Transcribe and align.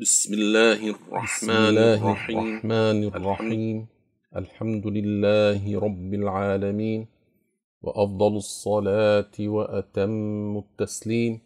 بسم 0.00 0.34
الله 0.34 0.80
الرحمن 0.90 1.76
الرحيم 1.78 2.38
الرحمن 2.38 3.04
الرحيم 3.04 3.86
الحمد 4.36 4.86
لله 4.86 5.80
رب 5.80 6.14
العالمين 6.14 7.06
وأفضل 7.82 8.36
الصلاة 8.36 9.36
وأتم 9.40 10.56
التسليم 10.64 11.40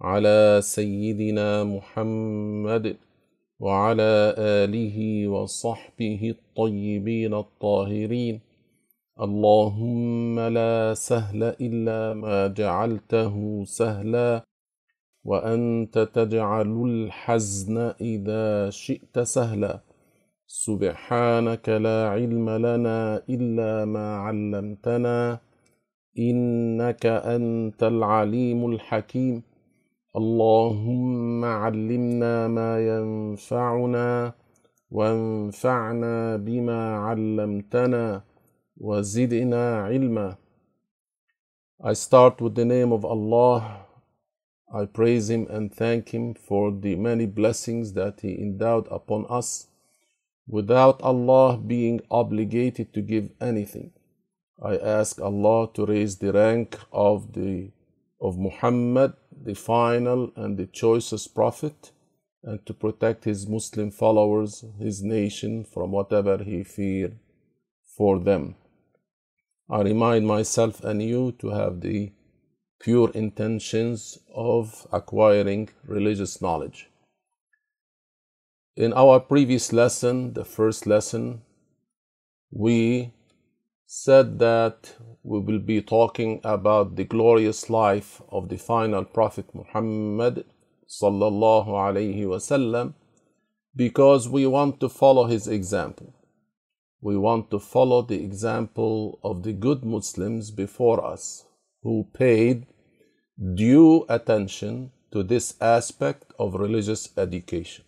على 0.00 0.60
سيدنا 0.62 1.64
محمد 1.64 2.96
وعلى 3.60 4.34
آله 4.38 5.28
وصحبه 5.28 6.34
الطيبين 6.36 7.34
الطاهرين 7.34 8.40
اللهم 9.20 10.40
لا 10.40 10.94
سهل 10.94 11.42
إلا 11.42 12.14
ما 12.14 12.46
جعلته 12.46 13.64
سهلا 13.66 14.51
وأنت 15.24 15.98
تجعل 15.98 16.72
الحزن 16.90 17.78
إذا 18.00 18.70
شئت 18.70 19.18
سهلا. 19.18 19.80
سبحانك 20.46 21.68
لا 21.68 22.08
علم 22.08 22.50
لنا 22.50 23.22
إلا 23.30 23.84
ما 23.84 24.16
علمتنا 24.16 25.38
إنك 26.18 27.06
أنت 27.06 27.82
العليم 27.82 28.60
الحكيم. 28.72 29.42
اللهم 30.16 31.44
علمنا 31.44 32.48
ما 32.48 32.72
ينفعنا 32.92 34.32
وانفعنا 34.90 36.36
بما 36.36 36.96
علمتنا 36.96 38.22
وزدنا 38.76 39.76
علما. 39.76 40.36
I 41.80 41.94
start 41.94 42.40
with 42.40 42.54
the 42.54 42.64
name 42.64 42.92
of 42.92 43.04
Allah. 43.04 43.81
I 44.74 44.86
praise 44.86 45.28
Him 45.28 45.46
and 45.50 45.72
thank 45.72 46.14
Him 46.14 46.34
for 46.34 46.72
the 46.72 46.96
many 46.96 47.26
blessings 47.26 47.92
that 47.92 48.20
He 48.22 48.40
endowed 48.40 48.88
upon 48.90 49.26
us 49.28 49.66
without 50.48 51.02
Allah 51.02 51.58
being 51.58 52.00
obligated 52.10 52.94
to 52.94 53.02
give 53.02 53.30
anything. 53.40 53.92
I 54.62 54.76
ask 54.76 55.20
Allah 55.20 55.68
to 55.74 55.84
raise 55.84 56.16
the 56.16 56.32
rank 56.32 56.78
of 56.92 57.32
the 57.32 57.70
of 58.20 58.38
Muhammad, 58.38 59.14
the 59.44 59.54
final 59.54 60.32
and 60.36 60.56
the 60.56 60.66
choicest 60.66 61.34
prophet, 61.34 61.90
and 62.44 62.64
to 62.66 62.72
protect 62.72 63.24
his 63.24 63.48
Muslim 63.48 63.90
followers, 63.90 64.64
his 64.78 65.02
nation 65.02 65.64
from 65.64 65.90
whatever 65.90 66.42
he 66.42 66.62
feared 66.62 67.18
for 67.96 68.20
them. 68.20 68.54
I 69.68 69.82
remind 69.82 70.26
myself 70.26 70.84
and 70.84 71.02
you 71.02 71.32
to 71.40 71.48
have 71.48 71.80
the 71.80 72.12
pure 72.82 73.10
intentions 73.14 74.18
of 74.34 74.88
acquiring 74.92 75.68
religious 75.86 76.42
knowledge. 76.42 76.90
In 78.76 78.92
our 78.92 79.20
previous 79.20 79.72
lesson, 79.72 80.32
the 80.32 80.44
first 80.44 80.84
lesson, 80.86 81.42
we 82.50 83.12
said 83.86 84.40
that 84.40 84.96
we 85.22 85.38
will 85.38 85.60
be 85.60 85.80
talking 85.80 86.40
about 86.42 86.96
the 86.96 87.04
glorious 87.04 87.70
life 87.70 88.20
of 88.30 88.48
the 88.48 88.58
final 88.58 89.04
prophet 89.04 89.46
Muhammad 89.54 90.44
sallallahu 90.88 91.68
alaihi 91.68 92.24
wasallam 92.24 92.94
because 93.76 94.28
we 94.28 94.44
want 94.46 94.80
to 94.80 94.88
follow 94.88 95.26
his 95.26 95.46
example. 95.46 96.12
We 97.00 97.16
want 97.16 97.50
to 97.52 97.60
follow 97.60 98.02
the 98.02 98.22
example 98.24 99.20
of 99.22 99.44
the 99.44 99.52
good 99.52 99.84
Muslims 99.84 100.50
before 100.50 101.04
us 101.04 101.44
who 101.82 102.08
paid 102.12 102.66
due 103.42 104.06
attention 104.08 104.92
to 105.10 105.22
this 105.24 105.54
aspect 105.60 106.32
of 106.38 106.54
religious 106.54 107.08
education. 107.16 107.84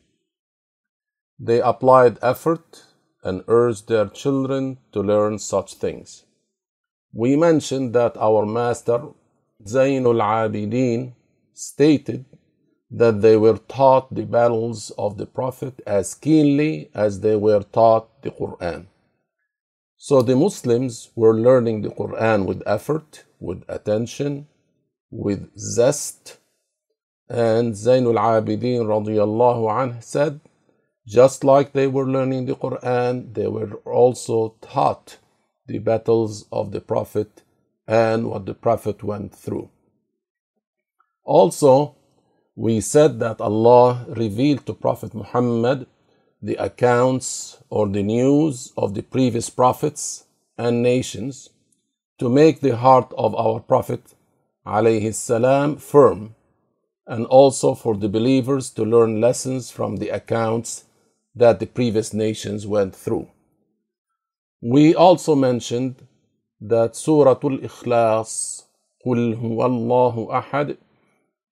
They 1.38 1.60
applied 1.60 2.18
effort 2.22 2.82
and 3.22 3.44
urged 3.46 3.88
their 3.88 4.06
children 4.06 4.78
to 4.92 5.00
learn 5.00 5.38
such 5.38 5.74
things. 5.74 6.24
We 7.12 7.36
mentioned 7.36 7.94
that 7.94 8.16
our 8.16 8.44
master 8.44 9.08
Zainul 9.64 10.20
Abidin 10.20 11.14
stated 11.52 12.24
that 12.90 13.22
they 13.22 13.36
were 13.36 13.58
taught 13.58 14.12
the 14.12 14.24
battles 14.24 14.90
of 14.98 15.16
the 15.16 15.26
Prophet 15.26 15.80
as 15.86 16.14
keenly 16.14 16.90
as 16.94 17.20
they 17.20 17.36
were 17.36 17.62
taught 17.62 18.22
the 18.22 18.30
Quran. 18.30 18.86
So 19.96 20.20
the 20.20 20.36
Muslims 20.36 21.10
were 21.14 21.34
learning 21.34 21.82
the 21.82 21.90
Quran 21.90 22.44
with 22.44 22.62
effort, 22.66 23.24
with 23.40 23.64
attention, 23.68 24.48
with 25.14 25.56
zest. 25.56 26.38
And 27.28 27.72
Zainul 27.72 28.18
Abidin 28.18 28.82
radiallahu 28.84 29.70
anh 29.80 30.00
said, 30.00 30.40
just 31.06 31.44
like 31.44 31.72
they 31.72 31.86
were 31.86 32.06
learning 32.06 32.46
the 32.46 32.54
Quran, 32.54 33.32
they 33.34 33.46
were 33.46 33.74
also 33.84 34.56
taught 34.60 35.18
the 35.66 35.78
battles 35.78 36.46
of 36.50 36.72
the 36.72 36.80
Prophet 36.80 37.42
and 37.86 38.30
what 38.30 38.46
the 38.46 38.54
Prophet 38.54 39.02
went 39.02 39.34
through. 39.34 39.70
Also, 41.24 41.94
we 42.56 42.80
said 42.80 43.20
that 43.20 43.40
Allah 43.40 44.06
revealed 44.08 44.66
to 44.66 44.74
Prophet 44.74 45.14
Muhammad 45.14 45.86
the 46.42 46.56
accounts 46.56 47.58
or 47.70 47.88
the 47.88 48.02
news 48.02 48.72
of 48.76 48.94
the 48.94 49.02
previous 49.02 49.48
prophets 49.50 50.24
and 50.58 50.82
nations 50.82 51.50
to 52.18 52.28
make 52.28 52.60
the 52.60 52.76
heart 52.76 53.12
of 53.16 53.34
our 53.34 53.60
Prophet 53.60 54.14
alayhi 54.65 55.13
salam 55.13 55.77
firm 55.77 56.35
and 57.07 57.25
also 57.25 57.73
for 57.73 57.95
the 57.97 58.07
believers 58.07 58.69
to 58.69 58.83
learn 58.83 59.19
lessons 59.19 59.71
from 59.71 59.97
the 59.97 60.09
accounts 60.09 60.85
that 61.35 61.59
the 61.59 61.65
previous 61.65 62.13
nations 62.13 62.67
went 62.67 62.95
through. 62.95 63.27
We 64.61 64.93
also 64.93 65.35
mentioned 65.35 66.07
that 66.61 66.95
Surah 66.95 67.39
Al-Ikhlas, 67.41 68.63
قُلْ 69.05 69.41
هُوَ 69.41 69.57
اللَّهُ 69.57 70.43
أَحَدٌ, 70.43 70.77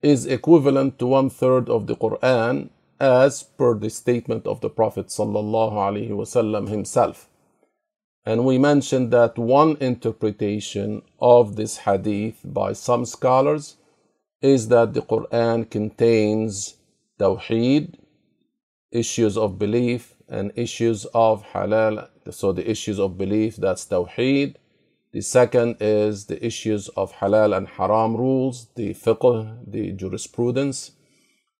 is 0.01 0.25
equivalent 0.25 0.99
to 0.99 1.07
one 1.07 1.29
third 1.29 1.69
of 1.69 1.87
the 1.87 1.95
Quran 1.95 2.69
as 2.99 3.43
per 3.43 3.73
the 3.75 3.89
statement 3.89 4.45
of 4.45 4.61
the 4.61 4.69
Prophet 4.69 5.07
sallallahu 5.07 5.73
alaihi 5.73 6.09
wasallam 6.09 6.67
himself. 6.69 7.29
And 8.24 8.44
we 8.44 8.56
mentioned 8.56 9.10
that 9.12 9.36
one 9.36 9.76
interpretation 9.80 11.02
of 11.20 11.56
this 11.56 11.78
hadith 11.78 12.40
by 12.44 12.72
some 12.72 13.04
scholars 13.04 13.76
is 14.40 14.68
that 14.68 14.94
the 14.94 15.02
Quran 15.02 15.68
contains 15.68 16.76
tawheed, 17.18 17.98
issues 18.92 19.36
of 19.36 19.58
belief, 19.58 20.14
and 20.28 20.52
issues 20.54 21.04
of 21.14 21.44
halal. 21.52 22.08
So 22.30 22.52
the 22.52 22.68
issues 22.68 22.98
of 23.00 23.18
belief, 23.18 23.56
that's 23.56 23.86
tawheed. 23.86 24.56
The 25.12 25.20
second 25.20 25.76
is 25.80 26.26
the 26.26 26.44
issues 26.44 26.88
of 26.90 27.12
halal 27.14 27.56
and 27.56 27.68
haram 27.68 28.16
rules, 28.16 28.68
the 28.76 28.94
fiqh, 28.94 29.58
the 29.66 29.92
jurisprudence. 29.92 30.92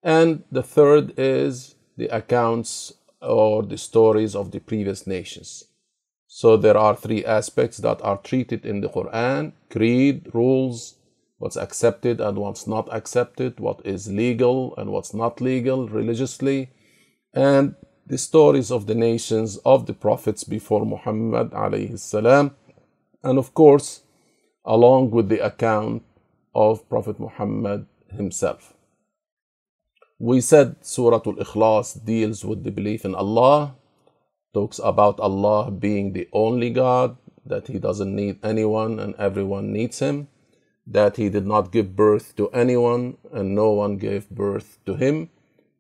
And 0.03 0.45
the 0.51 0.63
third 0.63 1.13
is 1.19 1.75
the 1.97 2.07
accounts 2.07 2.95
or 3.21 3.63
the 3.63 3.79
stories 3.79 4.35
of 4.35 4.53
the 4.53 4.61
previous 4.61 5.07
nations. 5.07 5.65
So 6.35 6.57
there 6.57 6.79
are 6.79 6.97
three 6.97 7.23
aspects 7.27 7.77
that 7.85 8.01
are 8.01 8.17
treated 8.17 8.65
in 8.65 8.81
the 8.81 8.89
Quran. 8.89 9.53
Creed, 9.69 10.31
rules, 10.33 10.95
what's 11.37 11.59
accepted 11.59 12.23
and 12.23 12.39
what's 12.39 12.67
not 12.67 12.89
accepted, 12.91 13.61
what 13.61 13.85
is 13.85 14.11
legal 14.11 14.75
and 14.79 14.91
what's 14.91 15.13
not 15.13 15.43
legal 15.43 15.89
religiously, 15.89 16.71
and 17.35 17.75
the 18.07 18.17
stories 18.17 18.71
of 18.71 18.87
the 18.87 18.95
nations 18.95 19.59
of 19.59 19.85
the 19.85 19.93
prophets 19.93 20.43
before 20.43 20.87
Muhammad 20.87 21.53
and 21.53 23.39
of 23.39 23.53
course, 23.53 24.01
along 24.65 25.11
with 25.11 25.29
the 25.29 25.45
account 25.45 26.03
of 26.55 26.89
Prophet 26.89 27.21
Muhammad 27.21 27.85
himself. 28.11 28.73
We 30.19 30.41
said 30.41 30.77
Surah 30.81 31.21
Al 31.27 31.35
Ikhlas 31.35 32.03
deals 32.03 32.43
with 32.43 32.65
the 32.65 32.71
belief 32.71 33.05
in 33.05 33.15
Allah, 33.15 33.77
talks 34.55 34.81
about 34.83 35.21
Allah 35.21 35.71
being 35.71 36.13
the 36.13 36.29
only 36.33 36.71
God, 36.71 37.17
that 37.45 37.69
He 37.69 37.79
doesn't 37.79 38.15
need 38.15 38.39
anyone 38.45 38.99
and 38.99 39.15
everyone 39.17 39.73
needs 39.73 39.99
Him, 39.99 40.29
that 40.87 41.17
He 41.17 41.29
did 41.29 41.47
not 41.47 41.73
give 41.73 41.97
birth 41.97 42.37
to 42.37 42.49
anyone 42.51 43.17
and 43.33 43.55
no 43.55 43.71
one 43.71 43.97
gave 43.97 44.29
birth 44.31 44.79
to 44.87 44.95
Him, 44.95 45.31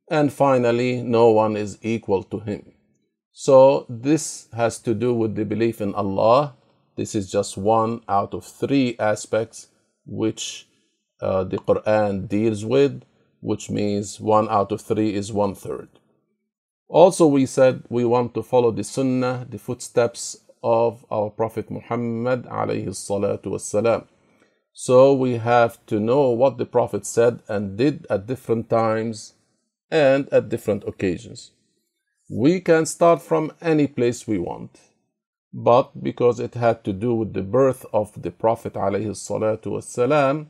and 0.08 0.32
finally, 0.32 1.02
no 1.02 1.30
one 1.30 1.56
is 1.56 1.78
equal 1.82 2.22
to 2.24 2.40
Him. 2.40 2.72
So, 3.32 3.86
this 3.88 4.48
has 4.52 4.78
to 4.80 4.94
do 4.94 5.14
with 5.14 5.34
the 5.34 5.44
belief 5.44 5.80
in 5.80 5.94
Allah. 5.94 6.54
This 6.96 7.14
is 7.14 7.30
just 7.30 7.56
one 7.56 8.02
out 8.08 8.34
of 8.34 8.44
three 8.44 8.96
aspects 8.98 9.68
which 10.04 10.68
uh, 11.22 11.44
the 11.44 11.56
Quran 11.56 12.28
deals 12.28 12.64
with, 12.64 13.02
which 13.40 13.70
means 13.70 14.20
one 14.20 14.48
out 14.50 14.72
of 14.72 14.80
three 14.82 15.14
is 15.14 15.32
one 15.32 15.54
third. 15.54 15.88
Also, 16.91 17.27
we 17.27 17.45
said 17.45 17.83
we 17.89 18.05
want 18.05 18.33
to 18.33 18.43
follow 18.43 18.71
the 18.71 18.83
Sunnah, 18.83 19.45
the 19.49 19.59
footsteps 19.59 20.37
of 20.63 21.05
our 21.11 21.29
Prophet 21.29 21.69
Muhammad 21.69 22.45
alayhi 22.45 22.87
salatu 22.87 23.47
wassalam. 23.47 24.07
So 24.73 25.13
we 25.13 25.37
have 25.37 25.83
to 25.87 25.99
know 25.99 26.29
what 26.29 26.57
the 26.57 26.65
Prophet 26.65 27.05
said 27.05 27.41
and 27.47 27.77
did 27.77 28.05
at 28.09 28.27
different 28.27 28.69
times 28.69 29.33
and 29.89 30.29
at 30.31 30.49
different 30.49 30.83
occasions. 30.87 31.51
We 32.29 32.59
can 32.61 32.85
start 32.85 33.21
from 33.21 33.53
any 33.61 33.87
place 33.87 34.27
we 34.27 34.37
want, 34.37 34.79
but 35.53 36.03
because 36.03 36.39
it 36.39 36.55
had 36.55 36.83
to 36.83 36.93
do 36.93 37.15
with 37.15 37.33
the 37.33 37.41
birth 37.41 37.85
of 37.93 38.21
the 38.21 38.31
Prophet 38.31 38.73
والسلام, 38.73 40.47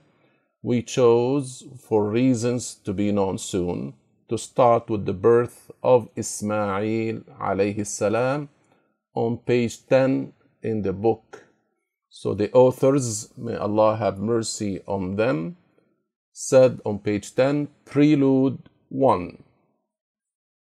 we 0.63 0.81
chose, 0.81 1.63
for 1.79 2.09
reasons 2.09 2.75
to 2.83 2.93
be 2.93 3.11
known 3.11 3.37
soon, 3.37 3.93
to 4.32 4.38
start 4.38 4.88
with 4.88 5.04
the 5.04 5.12
birth 5.12 5.70
of 5.82 6.08
Ismail 6.16 7.16
alayhi 7.48 7.86
salam 7.86 8.48
on 9.14 9.36
page 9.36 9.86
10 9.86 10.32
in 10.62 10.80
the 10.80 10.92
book. 10.94 11.44
So 12.08 12.32
the 12.32 12.50
authors, 12.52 13.28
may 13.36 13.56
Allah 13.56 13.96
have 13.96 14.18
mercy 14.18 14.80
on 14.86 15.16
them, 15.16 15.58
said 16.32 16.80
on 16.86 17.00
page 17.00 17.34
10, 17.34 17.68
Prelude 17.84 18.70
1, 18.88 19.42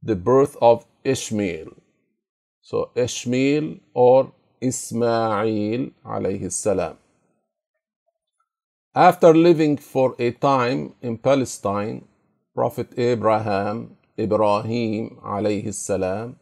the 0.03 0.15
birth 0.15 0.56
of 0.61 0.85
Ishmael. 1.03 1.73
So 2.61 2.91
Ishmael 2.95 3.75
or 3.94 4.31
Ismail 4.61 5.89
alayhi 6.06 6.50
salam. 6.50 6.95
After 8.95 9.33
living 9.33 9.75
for 9.75 10.15
a 10.17 10.31
time 10.31 10.94
in 11.01 11.17
Palestine, 11.17 12.06
Prophet 12.59 12.89
Abraham, 12.97 13.95
Ibrahim 14.19 15.17
alayhi 15.23 15.73
salam, 15.73 16.35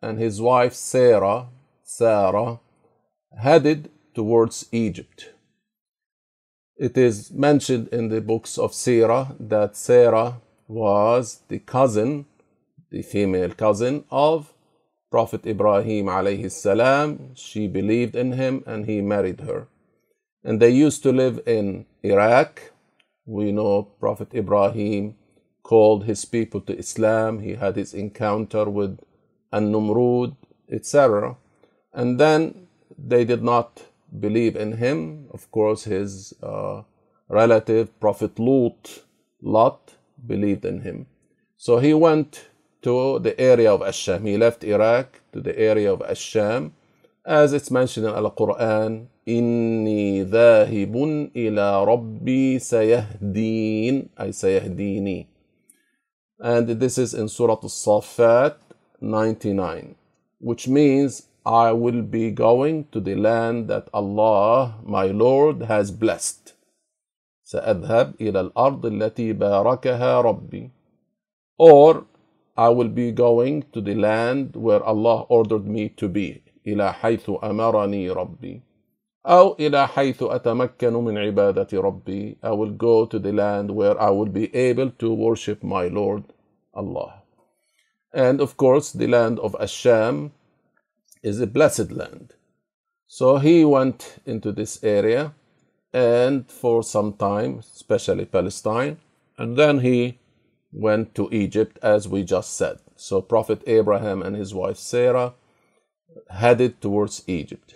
and 0.00 0.20
his 0.20 0.40
wife 0.40 0.72
Sirah, 0.72 1.48
Sarah, 1.82 2.60
headed 3.36 3.90
towards 4.14 4.66
Egypt. 4.70 5.30
It 6.76 6.96
is 6.96 7.32
mentioned 7.32 7.88
in 7.88 8.08
the 8.08 8.20
books 8.20 8.56
of 8.56 8.72
Sarah 8.72 9.34
that 9.40 9.76
Sarah 9.76 10.40
was 10.68 11.40
the 11.48 11.58
cousin, 11.58 12.26
the 12.92 13.02
female 13.02 13.50
cousin 13.50 14.04
of 14.12 14.54
Prophet 15.10 15.44
Ibrahim 15.44 16.06
alayhi 16.06 16.52
salam. 16.52 17.34
She 17.34 17.66
believed 17.66 18.14
in 18.14 18.34
him 18.34 18.62
and 18.64 18.86
he 18.86 19.00
married 19.00 19.40
her. 19.40 19.66
And 20.44 20.62
they 20.62 20.70
used 20.70 21.02
to 21.02 21.10
live 21.10 21.40
in 21.48 21.86
Iraq. 22.04 22.70
We 23.26 23.50
know 23.50 23.82
Prophet 23.98 24.32
Ibrahim 24.32 25.16
called 25.63 26.05
his 26.05 26.25
people 26.25 26.61
to 26.61 26.77
Islam. 26.77 27.39
He 27.39 27.55
had 27.55 27.75
his 27.75 27.93
encounter 27.93 28.65
with 28.69 28.99
An-Numrud, 29.51 30.35
etc. 30.69 31.35
And 31.93 32.19
then 32.19 32.67
they 32.97 33.23
did 33.25 33.43
not 33.43 33.83
believe 34.19 34.55
in 34.55 34.77
him. 34.77 35.27
Of 35.31 35.49
course, 35.51 35.83
his 35.83 36.33
uh, 36.41 36.83
relative, 37.27 37.97
Prophet 37.99 38.39
Lut, 38.39 39.03
Lot, 39.41 39.95
believed 40.25 40.65
in 40.65 40.81
him. 40.81 41.05
So 41.57 41.77
he 41.79 41.93
went 41.93 42.49
to 42.81 43.19
the 43.19 43.39
area 43.39 43.73
of 43.73 43.81
Asham. 43.81 44.25
He 44.25 44.37
left 44.37 44.63
Iraq 44.63 45.21
to 45.33 45.41
the 45.41 45.57
area 45.57 45.91
of 45.93 45.99
Asham. 45.99 46.71
As 47.25 47.53
it's 47.53 47.69
mentioned 47.69 48.07
in 48.07 48.13
Al-Quran, 48.15 49.07
إني 49.29 50.23
ذاهب 50.23 50.95
إلى 51.35 51.83
ربي 51.83 52.59
سيهدين 52.59 54.07
أي 54.21 54.31
سيهديني 54.31 55.27
and 56.39 56.67
this 56.79 56.97
is 56.97 57.13
in 57.13 57.27
Surah 57.27 57.59
Al-Saffat 57.63 58.57
99 59.01 59.95
which 60.39 60.67
means 60.67 61.27
I 61.45 61.71
will 61.71 62.01
be 62.01 62.31
going 62.31 62.85
to 62.91 62.99
the 62.99 63.15
land 63.15 63.69
that 63.69 63.87
Allah, 63.93 64.75
my 64.83 65.05
Lord, 65.05 65.63
has 65.63 65.91
blessed. 65.91 66.53
سأذهب 67.43 68.13
إلى 68.21 68.39
الأرض 68.39 68.85
التي 68.85 69.33
باركها 69.33 70.21
ربي. 70.21 70.69
Or 71.57 72.05
I 72.55 72.69
will 72.69 72.89
be 72.89 73.11
going 73.11 73.63
to 73.73 73.81
the 73.81 73.95
land 73.95 74.55
where 74.55 74.83
Allah 74.83 75.21
ordered 75.29 75.65
me 75.65 75.89
to 75.89 76.07
be. 76.07 76.43
إلى 76.67 76.93
حيث 76.93 77.29
أمرني 77.43 78.09
ربي. 78.11 78.61
أو 79.25 79.55
إلى 79.59 79.87
حيث 79.87 80.23
أتمكن 80.23 80.93
من 80.93 81.17
عبادة 81.17 81.67
ربي. 81.73 82.37
I 82.41 82.51
will 82.51 82.71
go 82.71 83.05
to 83.05 83.19
the 83.19 83.33
land 83.33 83.71
where 83.71 83.99
I 84.01 84.09
will 84.09 84.29
be 84.29 84.53
able 84.55 84.91
to 84.91 85.13
worship 85.13 85.63
my 85.63 85.87
Lord 85.87 86.23
Allah. 86.73 87.21
And 88.13 88.41
of 88.41 88.57
course, 88.57 88.91
the 88.91 89.07
land 89.07 89.39
of 89.39 89.55
Asham 89.59 90.31
is 91.21 91.39
a 91.41 91.47
blessed 91.47 91.91
land. 91.91 92.33
So 93.07 93.37
he 93.37 93.65
went 93.65 94.19
into 94.25 94.51
this 94.51 94.83
area 94.83 95.33
and 95.93 96.49
for 96.49 96.83
some 96.83 97.13
time, 97.13 97.59
especially 97.59 98.25
Palestine, 98.25 98.97
and 99.37 99.57
then 99.57 99.79
he 99.79 100.19
went 100.71 101.15
to 101.15 101.29
Egypt 101.31 101.79
as 101.81 102.07
we 102.07 102.23
just 102.23 102.55
said. 102.55 102.77
So 102.95 103.21
Prophet 103.21 103.63
Abraham 103.67 104.21
and 104.21 104.35
his 104.35 104.53
wife 104.53 104.77
Sarah 104.77 105.33
headed 106.29 106.81
towards 106.81 107.23
Egypt. 107.27 107.75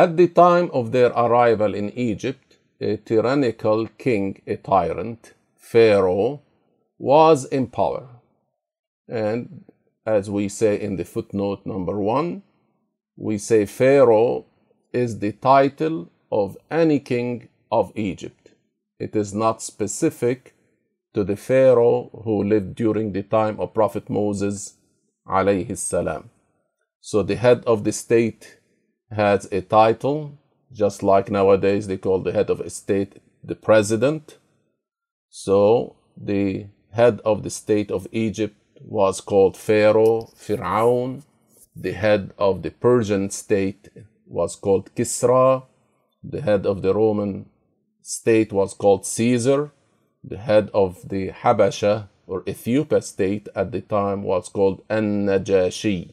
At 0.00 0.16
the 0.16 0.28
time 0.28 0.70
of 0.72 0.92
their 0.92 1.10
arrival 1.10 1.74
in 1.74 1.90
Egypt, 1.90 2.56
a 2.80 2.96
tyrannical 2.96 3.86
king, 3.98 4.40
a 4.46 4.56
tyrant, 4.56 5.34
Pharaoh, 5.58 6.40
was 6.98 7.44
in 7.44 7.66
power. 7.66 8.08
And 9.06 9.66
as 10.06 10.30
we 10.30 10.48
say 10.48 10.80
in 10.80 10.96
the 10.96 11.04
footnote 11.04 11.66
number 11.66 11.98
one, 11.98 12.42
we 13.14 13.36
say 13.36 13.66
Pharaoh 13.66 14.46
is 14.90 15.18
the 15.18 15.32
title 15.32 16.08
of 16.32 16.56
any 16.70 16.98
king 16.98 17.50
of 17.70 17.92
Egypt. 17.94 18.52
It 18.98 19.14
is 19.14 19.34
not 19.34 19.60
specific 19.60 20.54
to 21.12 21.24
the 21.24 21.36
Pharaoh 21.36 22.08
who 22.24 22.42
lived 22.42 22.74
during 22.74 23.12
the 23.12 23.24
time 23.24 23.60
of 23.60 23.74
Prophet 23.74 24.08
Moses. 24.08 24.78
So 27.02 27.22
the 27.22 27.36
head 27.36 27.62
of 27.66 27.84
the 27.84 27.92
state 27.92 28.59
has 29.10 29.46
a 29.50 29.60
title, 29.60 30.38
just 30.72 31.02
like 31.02 31.30
nowadays 31.30 31.86
they 31.86 31.96
call 31.96 32.20
the 32.20 32.32
head 32.32 32.50
of 32.50 32.60
a 32.60 32.70
state 32.70 33.20
the 33.42 33.54
president. 33.54 34.38
So 35.28 35.96
the 36.16 36.66
head 36.92 37.20
of 37.24 37.42
the 37.42 37.50
state 37.50 37.90
of 37.90 38.06
Egypt 38.12 38.56
was 38.80 39.20
called 39.20 39.56
Pharaoh, 39.56 40.30
Fir'aun. 40.36 41.22
The 41.74 41.92
head 41.92 42.32
of 42.38 42.62
the 42.62 42.70
Persian 42.70 43.30
state 43.30 43.88
was 44.26 44.56
called 44.56 44.94
Kisra. 44.94 45.64
The 46.22 46.42
head 46.42 46.66
of 46.66 46.82
the 46.82 46.94
Roman 46.94 47.46
state 48.02 48.52
was 48.52 48.74
called 48.74 49.06
Caesar. 49.06 49.72
The 50.22 50.38
head 50.38 50.70
of 50.74 51.08
the 51.08 51.30
Habasha 51.30 52.08
or 52.26 52.42
Ethiopia 52.46 53.02
state 53.02 53.48
at 53.54 53.72
the 53.72 53.80
time 53.80 54.22
was 54.22 54.48
called 54.48 54.82
An-Najashi. 54.90 56.12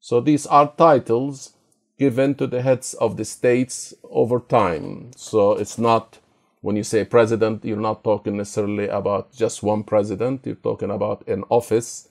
So 0.00 0.20
these 0.20 0.46
are 0.46 0.72
titles 0.76 1.52
given 1.98 2.34
to 2.34 2.46
the 2.46 2.62
heads 2.62 2.94
of 2.94 3.16
the 3.16 3.24
states 3.24 3.94
over 4.04 4.40
time. 4.40 5.10
So 5.16 5.52
it's 5.52 5.78
not 5.78 6.18
when 6.66 6.74
you 6.74 6.82
say 6.82 7.04
president, 7.04 7.64
you're 7.64 7.76
not 7.76 8.02
talking 8.02 8.36
necessarily 8.36 8.88
about 8.88 9.32
just 9.32 9.62
one 9.62 9.84
president, 9.84 10.44
you're 10.44 10.56
talking 10.56 10.90
about 10.90 11.26
an 11.28 11.44
office. 11.48 12.08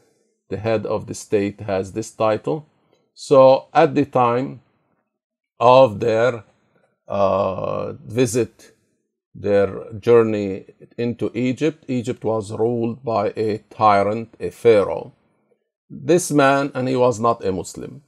The 0.49 0.55
head 0.55 0.85
of 0.85 1.07
the 1.07 1.13
state 1.13 1.59
has 1.61 1.91
this 1.91 2.11
title. 2.11 2.65
So 3.13 3.67
at 3.73 3.95
the 3.95 4.05
time 4.05 4.61
of 5.59 5.99
their 5.99 6.45
uh, 7.07 7.93
visit, 7.93 8.71
their 9.33 9.91
journey 9.99 10.67
into 10.97 11.31
Egypt, 11.33 11.83
Egypt 11.89 12.23
was 12.23 12.51
ruled 12.51 13.03
by 13.03 13.33
a 13.35 13.57
tyrant, 13.69 14.35
a 14.39 14.51
pharaoh. 14.51 15.11
This 15.89 16.31
man, 16.31 16.71
and 16.73 16.87
he 16.87 16.95
was 16.95 17.19
not 17.19 17.43
a 17.43 17.51
Muslim, 17.51 18.03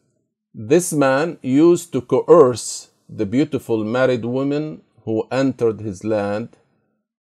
this 0.60 0.92
man 0.92 1.38
used 1.44 1.94
to 1.94 2.02
coerce 2.02 2.90
the 3.08 3.28
beautiful 3.28 3.84
married 3.84 4.26
women 4.26 4.82
who 5.06 5.28
entered 5.32 5.82
his 5.82 6.04
land 6.04 6.50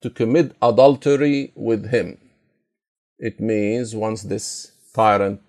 to 0.02 0.10
commit 0.10 0.56
adultery 0.62 1.52
with 1.54 1.90
him. 1.90 2.18
It 3.20 3.42
means 3.42 3.94
once 3.94 4.24
this 4.24 4.72
tyrant 4.96 5.42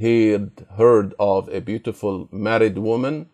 heard, 0.00 0.66
heard 0.76 1.14
of 1.20 1.48
a 1.50 1.60
beautiful 1.60 2.28
married 2.32 2.76
woman, 2.76 3.28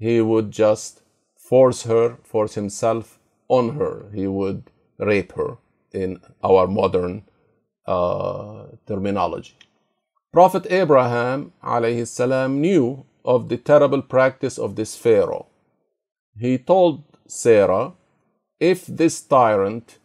he 0.00 0.20
would 0.20 0.50
just 0.50 1.02
force 1.36 1.84
her, 1.84 2.16
force 2.24 2.54
himself 2.54 3.20
on 3.46 3.76
her. 3.76 4.10
He 4.12 4.26
would 4.26 4.64
rape 4.98 5.30
her 5.34 5.58
in 5.92 6.20
our 6.42 6.66
modern 6.66 7.22
uh, 7.86 8.64
terminology. 8.88 9.54
Prophet 10.32 10.66
Abraham 10.70 11.52
alayhi 11.62 12.08
salam 12.08 12.60
knew 12.60 13.04
of 13.24 13.48
the 13.48 13.56
terrible 13.56 14.02
practice 14.02 14.58
of 14.58 14.76
this 14.76 14.96
Pharaoh. 14.96 15.46
He 16.38 16.58
told 16.58 17.04
Sarah, 17.26 17.92
if 18.58 18.86
this 18.86 19.20
tyrant 19.20 19.98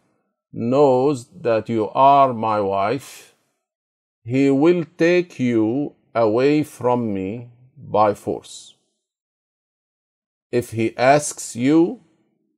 knows 0.52 1.26
that 1.28 1.68
you 1.68 1.88
are 1.90 2.32
my 2.32 2.60
wife, 2.60 3.34
he 4.24 4.50
will 4.50 4.84
take 4.96 5.38
you 5.38 5.94
away 6.14 6.62
from 6.62 7.14
me 7.14 7.50
by 7.76 8.14
force. 8.14 8.74
If 10.50 10.70
he 10.72 10.96
asks 10.96 11.54
you, 11.54 12.00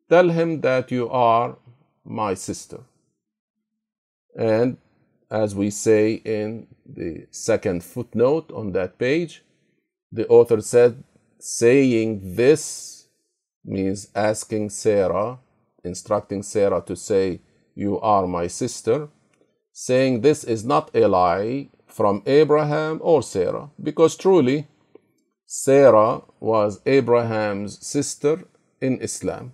tell 0.09 0.31
him 0.31 0.61
that 0.61 0.91
you 0.91 1.09
are 1.11 1.57
my 2.05 2.35
sister. 2.35 2.81
And 4.37 4.79
as 5.31 5.55
we 5.55 5.71
say 5.71 6.15
in 6.25 6.67
the 6.87 7.27
second 7.31 7.85
footnote 7.85 8.51
on 8.53 8.73
that 8.73 8.99
page, 8.99 9.45
the 10.12 10.28
author 10.28 10.62
said, 10.62 11.04
saying 11.40 12.36
this 12.36 13.08
means 13.64 14.10
asking 14.16 14.70
Sarah, 14.70 15.40
instructing 15.84 16.44
Sarah 16.44 16.82
to 16.86 16.96
say, 16.96 17.42
You 17.76 18.00
are 18.00 18.28
my 18.28 18.48
sister, 18.48 19.10
saying 19.72 20.22
this 20.22 20.44
is 20.44 20.64
not 20.64 20.90
a 20.96 21.08
lie 21.08 21.70
from 21.86 22.24
Abraham 22.26 23.00
or 23.02 23.22
Sarah, 23.24 23.70
because 23.82 24.16
truly 24.16 24.68
Sarah 25.46 26.22
was 26.40 26.80
Abraham's 26.86 27.86
sister 27.86 28.44
in 28.82 29.00
Islam. 29.02 29.54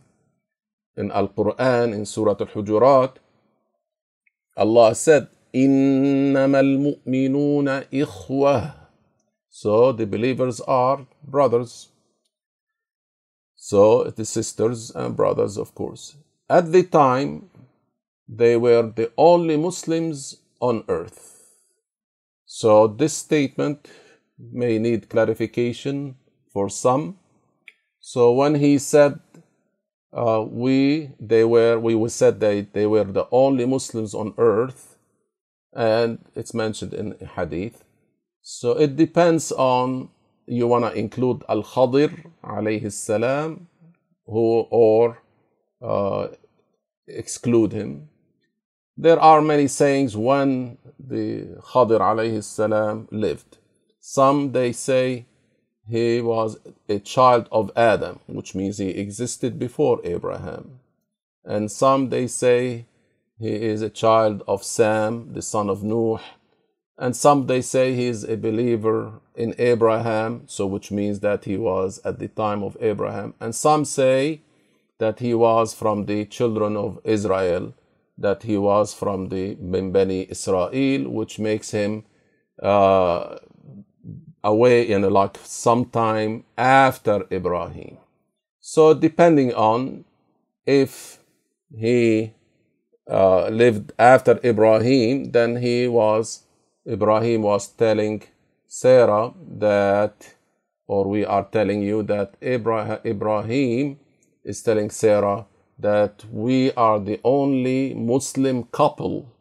In 0.95 1.11
Al 1.11 1.29
Quran, 1.29 1.93
in 1.93 2.05
Surah 2.05 2.35
Al 2.39 2.47
Hujurat, 2.47 3.15
Allah 4.57 4.95
said, 4.95 5.27
إنما 5.55 6.59
المؤمنون 6.59 7.67
إخوة 7.93 8.73
so 9.58 9.90
the 9.90 10.04
believers 10.04 10.60
are 10.60 11.06
brothers. 11.24 11.88
So 13.56 14.04
the 14.04 14.26
sisters 14.26 14.90
and 14.90 15.16
brothers, 15.16 15.56
of 15.56 15.74
course. 15.74 16.14
At 16.50 16.72
the 16.72 16.82
time, 16.82 17.48
they 18.28 18.58
were 18.58 18.92
the 18.94 19.10
only 19.16 19.56
Muslims 19.56 20.36
on 20.60 20.84
earth. 20.88 21.54
So 22.44 22.86
this 22.86 23.14
statement 23.14 23.88
may 24.38 24.78
need 24.78 25.08
clarification 25.08 26.16
for 26.52 26.68
some. 26.68 27.16
So 27.98 28.32
when 28.32 28.56
he 28.56 28.76
said 28.76 29.20
uh, 30.12 30.44
we 30.46 31.12
they 31.18 31.44
were 31.44 31.80
we 31.80 31.94
said 32.10 32.40
that 32.40 32.74
they 32.74 32.86
were 32.86 33.04
the 33.04 33.26
only 33.32 33.64
Muslims 33.64 34.12
on 34.12 34.34
earth, 34.36 34.98
and 35.72 36.18
it's 36.34 36.52
mentioned 36.52 36.92
in 36.92 37.16
hadith. 37.36 37.85
So 38.48 38.78
it 38.78 38.94
depends 38.94 39.50
on 39.50 40.08
you 40.46 40.68
want 40.68 40.84
to 40.84 40.92
include 40.96 41.42
Al 41.48 41.64
Khadir 41.64 42.30
alayhi 42.44 42.92
salam, 42.92 43.66
who 44.24 44.60
or 44.70 45.18
uh, 45.82 46.28
exclude 47.08 47.72
him. 47.72 48.08
There 48.96 49.18
are 49.18 49.42
many 49.42 49.66
sayings 49.66 50.16
when 50.16 50.78
the 50.96 51.58
Khadir 51.70 51.98
alayhi 51.98 52.44
salam 52.44 53.08
lived. 53.10 53.58
Some 53.98 54.52
they 54.52 54.70
say 54.70 55.26
he 55.88 56.20
was 56.20 56.56
a 56.88 57.00
child 57.00 57.48
of 57.50 57.72
Adam, 57.74 58.20
which 58.26 58.54
means 58.54 58.78
he 58.78 58.90
existed 58.90 59.58
before 59.58 60.00
Abraham. 60.04 60.78
And 61.44 61.68
some 61.68 62.10
they 62.10 62.28
say 62.28 62.86
he 63.40 63.54
is 63.56 63.82
a 63.82 63.90
child 63.90 64.44
of 64.46 64.62
Sam, 64.62 65.32
the 65.32 65.42
son 65.42 65.68
of 65.68 65.82
Noah. 65.82 66.22
And 66.98 67.14
some 67.14 67.46
they 67.46 67.60
say 67.60 67.94
he 67.94 68.06
is 68.06 68.24
a 68.24 68.36
believer 68.36 69.20
in 69.34 69.54
Abraham, 69.58 70.44
so 70.46 70.66
which 70.66 70.90
means 70.90 71.20
that 71.20 71.44
he 71.44 71.56
was 71.56 72.00
at 72.04 72.18
the 72.18 72.28
time 72.28 72.62
of 72.62 72.76
Abraham. 72.80 73.34
And 73.38 73.54
some 73.54 73.84
say 73.84 74.40
that 74.98 75.18
he 75.18 75.34
was 75.34 75.74
from 75.74 76.06
the 76.06 76.24
children 76.24 76.76
of 76.76 76.98
Israel, 77.04 77.74
that 78.16 78.44
he 78.44 78.56
was 78.56 78.94
from 78.94 79.28
the 79.28 79.54
Bani 79.56 80.26
Israel, 80.30 81.10
which 81.10 81.38
makes 81.38 81.70
him 81.70 82.04
uh, 82.62 83.36
away 84.42 84.88
in 84.88 85.02
like 85.02 85.36
sometime 85.44 86.44
after 86.56 87.26
Ibrahim. 87.30 87.98
So 88.60 88.94
depending 88.94 89.52
on 89.52 90.06
if 90.64 91.18
he 91.76 92.32
uh, 93.08 93.48
lived 93.48 93.92
after 93.98 94.40
Ibrahim, 94.42 95.32
then 95.32 95.56
he 95.56 95.88
was 95.88 96.45
Ibrahim 96.88 97.42
was 97.42 97.68
telling 97.68 98.22
Sarah 98.66 99.32
that, 99.58 100.34
or 100.86 101.08
we 101.08 101.24
are 101.24 101.44
telling 101.44 101.82
you 101.82 102.02
that 102.04 102.34
Ibrahim 102.42 103.98
is 104.44 104.62
telling 104.62 104.90
Sarah 104.90 105.46
that 105.78 106.24
we 106.30 106.72
are 106.72 107.00
the 107.00 107.20
only 107.24 107.94
Muslim 107.94 108.64
couple 108.64 109.32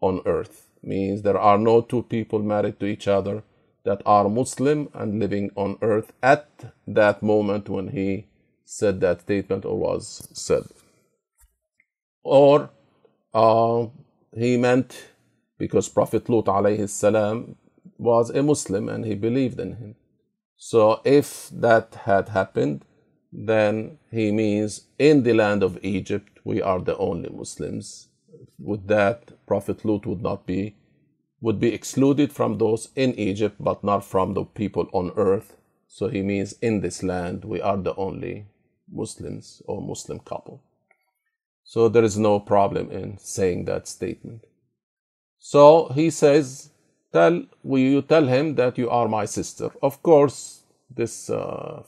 on 0.00 0.20
earth. 0.26 0.68
Means 0.82 1.22
there 1.22 1.38
are 1.38 1.58
no 1.58 1.82
two 1.82 2.02
people 2.02 2.40
married 2.40 2.80
to 2.80 2.86
each 2.86 3.06
other 3.06 3.42
that 3.84 4.02
are 4.04 4.28
Muslim 4.28 4.88
and 4.94 5.18
living 5.18 5.50
on 5.54 5.78
earth 5.82 6.12
at 6.22 6.48
that 6.86 7.22
moment 7.22 7.68
when 7.68 7.88
he 7.88 8.26
said 8.64 9.00
that 9.00 9.22
statement 9.22 9.64
or 9.64 9.78
was 9.78 10.28
said. 10.32 10.62
Or 12.22 12.70
uh, 13.32 13.86
he 14.36 14.56
meant 14.56 15.09
because 15.60 15.90
Prophet 15.90 16.28
Lut 16.30 16.46
alayhi 16.46 17.54
was 17.98 18.30
a 18.30 18.42
Muslim 18.42 18.88
and 18.88 19.04
he 19.04 19.14
believed 19.14 19.60
in 19.60 19.76
him. 19.76 19.94
So 20.56 21.02
if 21.04 21.50
that 21.52 21.94
had 22.06 22.30
happened, 22.30 22.86
then 23.30 23.98
he 24.10 24.32
means 24.32 24.86
in 24.98 25.22
the 25.22 25.34
land 25.34 25.62
of 25.62 25.78
Egypt 25.82 26.40
we 26.44 26.62
are 26.62 26.80
the 26.80 26.96
only 26.96 27.28
Muslims. 27.28 28.08
With 28.58 28.86
that, 28.88 29.32
Prophet 29.46 29.84
Lut 29.84 30.06
would 30.06 30.22
not 30.22 30.46
be 30.46 30.76
would 31.42 31.60
be 31.60 31.72
excluded 31.74 32.32
from 32.32 32.58
those 32.58 32.88
in 32.96 33.14
Egypt, 33.18 33.56
but 33.60 33.82
not 33.82 34.04
from 34.04 34.34
the 34.34 34.44
people 34.44 34.88
on 34.92 35.12
earth. 35.16 35.56
So 35.88 36.08
he 36.08 36.22
means 36.22 36.52
in 36.60 36.80
this 36.80 37.02
land 37.02 37.44
we 37.44 37.60
are 37.62 37.78
the 37.78 37.94
only 37.96 38.46
Muslims 38.90 39.62
or 39.66 39.80
Muslim 39.82 40.20
couple. 40.20 40.62
So 41.64 41.88
there 41.88 42.04
is 42.04 42.18
no 42.18 42.40
problem 42.40 42.90
in 42.90 43.18
saying 43.18 43.66
that 43.66 43.88
statement. 43.88 44.44
So 45.40 45.88
he 45.94 46.10
says, 46.10 46.70
"Tell 47.12 47.42
will 47.62 47.80
you 47.80 48.02
tell 48.02 48.26
him 48.26 48.54
that 48.56 48.78
you 48.78 48.88
are 48.90 49.08
my 49.08 49.24
sister?" 49.24 49.70
Of 49.82 50.02
course, 50.02 50.62
this 50.94 51.30
uh, 51.30 51.82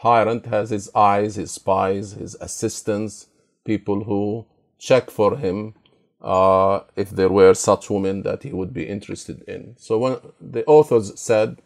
tyrant 0.00 0.46
has 0.46 0.70
his 0.70 0.90
eyes, 0.94 1.36
his 1.36 1.50
spies, 1.50 2.12
his 2.12 2.36
assistants, 2.40 3.26
people 3.64 4.04
who 4.04 4.46
check 4.78 5.10
for 5.10 5.36
him 5.36 5.74
uh, 6.20 6.80
if 6.96 7.10
there 7.10 7.28
were 7.28 7.54
such 7.54 7.90
women 7.90 8.22
that 8.22 8.42
he 8.42 8.52
would 8.52 8.72
be 8.74 8.86
interested 8.86 9.42
in. 9.48 9.74
So 9.78 9.98
when 9.98 10.16
the 10.40 10.64
authors 10.66 11.18
said, 11.18 11.62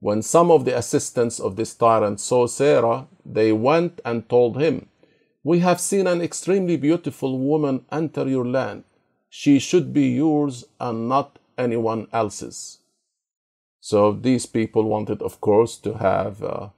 when 0.00 0.22
some 0.22 0.50
of 0.50 0.64
the 0.64 0.76
assistants 0.76 1.38
of 1.38 1.56
this 1.56 1.74
tyrant 1.74 2.20
saw 2.20 2.46
Sarah, 2.46 3.06
they 3.24 3.52
went 3.52 4.00
and 4.04 4.28
told 4.28 4.60
him, 4.60 4.88
We 5.44 5.58
have 5.58 5.80
seen 5.80 6.06
an 6.06 6.22
extremely 6.22 6.78
beautiful 6.78 7.38
woman 7.38 7.84
enter 7.92 8.26
your 8.26 8.46
land. 8.46 8.84
She 9.30 9.58
should 9.60 9.92
be 9.94 10.08
yours 10.10 10.66
and 10.80 11.08
not 11.08 11.38
anyone 11.56 12.08
else's. 12.12 12.78
So 13.80 14.12
these 14.12 14.46
people 14.46 14.84
wanted, 14.84 15.22
of 15.22 15.40
course, 15.40 15.78
to 15.78 15.94
have, 15.94 16.42
uh, 16.42 16.68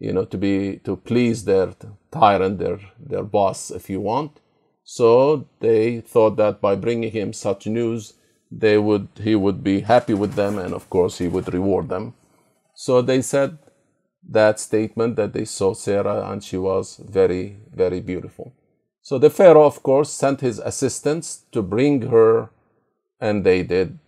you 0.00 0.12
know, 0.12 0.24
to 0.24 0.38
be 0.38 0.78
to 0.84 0.96
please 0.96 1.44
their 1.44 1.74
tyrant, 2.10 2.58
their 2.58 2.80
their 2.98 3.22
boss, 3.22 3.70
if 3.70 3.90
you 3.90 4.00
want. 4.00 4.40
So 4.84 5.46
they 5.60 6.00
thought 6.00 6.36
that 6.36 6.60
by 6.60 6.74
bringing 6.76 7.12
him 7.12 7.32
such 7.32 7.66
news, 7.66 8.14
they 8.50 8.78
would 8.78 9.08
he 9.22 9.34
would 9.36 9.62
be 9.62 9.80
happy 9.80 10.14
with 10.14 10.34
them, 10.34 10.58
and 10.58 10.74
of 10.74 10.88
course 10.90 11.18
he 11.18 11.28
would 11.28 11.52
reward 11.52 11.88
them. 11.90 12.14
So 12.74 13.02
they 13.02 13.22
said 13.22 13.58
that 14.28 14.60
statement 14.60 15.16
that 15.16 15.32
they 15.34 15.44
saw 15.44 15.74
Sarah 15.74 16.30
and 16.30 16.42
she 16.42 16.56
was 16.56 16.96
very 16.96 17.58
very 17.72 18.00
beautiful. 18.00 18.52
So 19.08 19.16
the 19.16 19.30
Pharaoh, 19.30 19.64
of 19.64 19.82
course, 19.82 20.10
sent 20.12 20.42
his 20.42 20.58
assistants 20.58 21.46
to 21.52 21.62
bring 21.62 22.02
her, 22.10 22.50
and 23.18 23.42
they 23.42 23.62
did. 23.62 23.98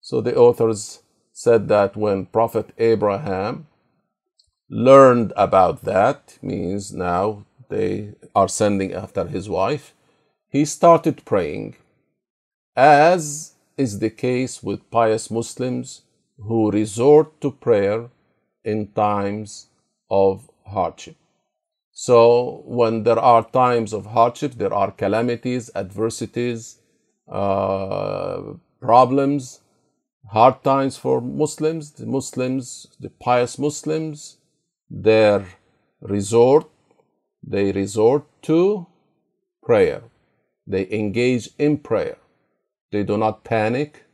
So 0.00 0.22
the 0.22 0.34
authors 0.34 1.02
said 1.30 1.68
that 1.68 1.94
when 1.94 2.24
Prophet 2.24 2.70
Abraham 2.78 3.66
learned 4.70 5.34
about 5.36 5.84
that, 5.84 6.38
means 6.40 6.90
now 6.90 7.44
they 7.68 8.14
are 8.34 8.48
sending 8.48 8.94
after 8.94 9.26
his 9.26 9.46
wife, 9.46 9.92
he 10.48 10.64
started 10.64 11.26
praying, 11.26 11.76
as 12.74 13.56
is 13.76 13.98
the 13.98 14.08
case 14.08 14.62
with 14.62 14.90
pious 14.90 15.30
Muslims 15.30 16.00
who 16.38 16.70
resort 16.70 17.38
to 17.42 17.50
prayer 17.50 18.08
in 18.64 18.86
times 18.86 19.66
of 20.10 20.48
hardship. 20.64 21.16
So, 22.00 22.62
when 22.64 23.02
there 23.02 23.18
are 23.18 23.42
times 23.50 23.92
of 23.92 24.06
hardship, 24.06 24.52
there 24.54 24.72
are 24.72 24.92
calamities, 24.92 25.68
adversities, 25.74 26.78
uh, 27.28 28.40
problems, 28.80 29.60
hard 30.28 30.62
times 30.62 30.96
for 30.96 31.20
Muslims, 31.20 31.90
the 31.90 32.06
Muslims, 32.06 32.86
the 33.00 33.10
pious 33.10 33.58
Muslims, 33.58 34.36
their 34.88 35.44
resort 36.00 36.70
they 37.42 37.72
resort 37.72 38.24
to 38.42 38.86
prayer. 39.62 40.02
They 40.66 40.86
engage 40.90 41.50
in 41.58 41.78
prayer. 41.78 42.18
They 42.92 43.02
do 43.02 43.16
not 43.16 43.42
panic. 43.42 44.04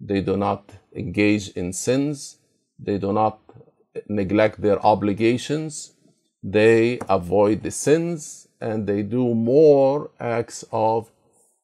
They 0.00 0.20
do 0.20 0.36
not 0.36 0.70
engage 0.94 1.48
in 1.50 1.72
sins. 1.72 2.38
They 2.78 2.98
do 2.98 3.12
not 3.12 3.40
neglect 4.08 4.60
their 4.60 4.84
obligations 4.84 5.93
They 6.43 6.99
avoid 7.09 7.63
the 7.63 7.71
sins 7.71 8.47
and 8.61 8.87
they 8.87 9.03
do 9.03 9.33
more 9.33 10.11
acts 10.19 10.63
of, 10.71 11.11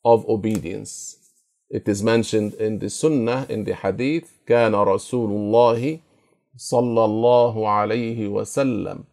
of 0.03 0.27
obedience. 0.27 1.17
It 1.69 1.87
is 1.87 2.03
mentioned 2.03 2.53
in 2.55 2.79
the 2.79 2.89
Sunnah, 2.89 3.45
in 3.49 3.63
the 3.63 3.73
Hadith, 3.73 4.31
كان 4.45 4.73
رسول 4.75 5.29
الله 5.31 5.99
صلى 6.57 7.05
الله 7.05 7.69
عليه 7.69 8.27
وسلم 8.27 9.03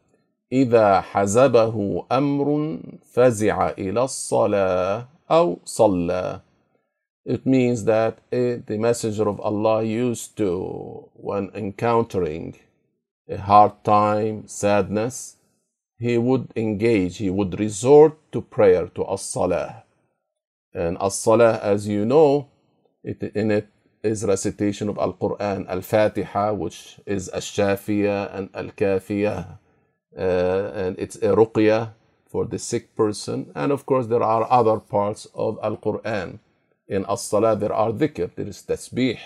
إذا 0.52 1.00
حزبه 1.00 2.04
أمر 2.12 2.78
فزع 3.14 3.70
إلى 3.78 4.04
الصلاة 4.04 5.06
أو 5.30 5.58
صلى. 5.64 6.40
It 7.24 7.46
means 7.46 7.84
that 7.84 8.18
it, 8.30 8.66
the 8.66 8.78
Messenger 8.78 9.28
of 9.28 9.40
Allah 9.40 9.82
used 9.82 10.36
to, 10.38 11.08
when 11.14 11.50
encountering 11.54 12.56
a 13.28 13.38
hard 13.38 13.84
time, 13.84 14.46
sadness, 14.46 15.35
he 15.98 16.18
would 16.18 16.52
engage, 16.56 17.18
he 17.18 17.30
would 17.30 17.58
resort 17.60 18.18
to 18.32 18.42
prayer, 18.42 18.88
to 18.88 19.08
as-salah. 19.08 19.84
And 20.74 20.98
as-salah, 21.00 21.60
as 21.62 21.86
you 21.86 22.04
know, 22.04 22.48
it, 23.04 23.22
in 23.34 23.50
it 23.50 23.68
is 24.02 24.24
recitation 24.24 24.88
of 24.88 24.98
Al-Quran, 24.98 25.68
Al-Fatiha, 25.68 26.54
which 26.54 26.98
is 27.06 27.28
Al-Shafiyah 27.28 28.34
and 28.34 28.50
Al-Kafiyah. 28.54 29.58
Uh, 30.18 30.70
and 30.74 30.98
it's 30.98 31.16
a 31.16 31.30
ruqyah 31.36 31.92
for 32.26 32.46
the 32.46 32.58
sick 32.58 32.96
person. 32.96 33.52
And 33.54 33.70
of 33.70 33.86
course, 33.86 34.06
there 34.08 34.22
are 34.22 34.50
other 34.50 34.80
parts 34.80 35.28
of 35.34 35.58
Al-Quran. 35.62 36.40
In 36.88 37.06
As-Salah, 37.08 37.54
there 37.56 37.72
are 37.72 37.92
dhikr, 37.92 38.34
there 38.34 38.48
is 38.48 38.62
tasbih. 38.62 39.18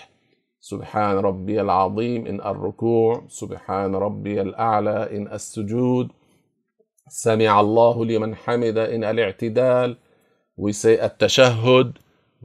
سبحان 0.59 1.17
ربي 1.17 1.61
العظيم 1.61 2.27
إن 2.27 2.41
الركوع 2.41 3.23
سبحان 3.29 3.95
ربي 3.95 4.41
الأعلى 4.41 5.17
إن 5.17 5.27
السجود 5.33 6.11
سمع 7.11 7.59
الله 7.59 8.05
لمن 8.05 8.35
حمد 8.35 8.77
إن 8.77 9.03
الاعتدال 9.03 9.97
we 10.57 10.71
say 10.73 10.97
التشهد 10.99 11.97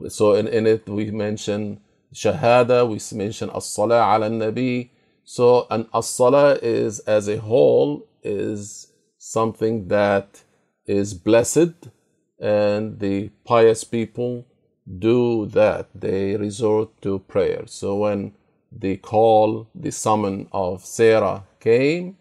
so 0.07 0.33
in, 0.35 0.47
in 0.47 0.65
it 0.67 0.87
we 0.89 1.11
mention 1.11 1.79
shahada 2.13 2.87
we 2.87 2.99
mention 3.17 3.49
as-salah 3.53 4.15
ala 4.15 4.29
nabi 4.29 4.89
so 5.23 5.67
an 5.69 5.87
as-salah 5.93 6.57
is 6.61 6.99
as 7.01 7.27
a 7.27 7.37
whole 7.37 8.05
is 8.23 8.87
something 9.17 9.87
that 9.87 10.43
is 10.85 11.13
blessed 11.13 11.89
and 12.39 12.99
the 12.99 13.29
pious 13.45 13.83
people 13.83 14.45
do 14.99 15.45
that 15.47 15.87
they 15.95 16.35
resort 16.35 16.89
to 17.01 17.19
prayer 17.19 17.63
so 17.65 17.95
when 17.95 18.33
the 18.71 18.97
call 18.97 19.67
the 19.75 19.91
summon 19.91 20.47
of 20.51 20.83
sarah 20.83 21.43
came 21.59 22.16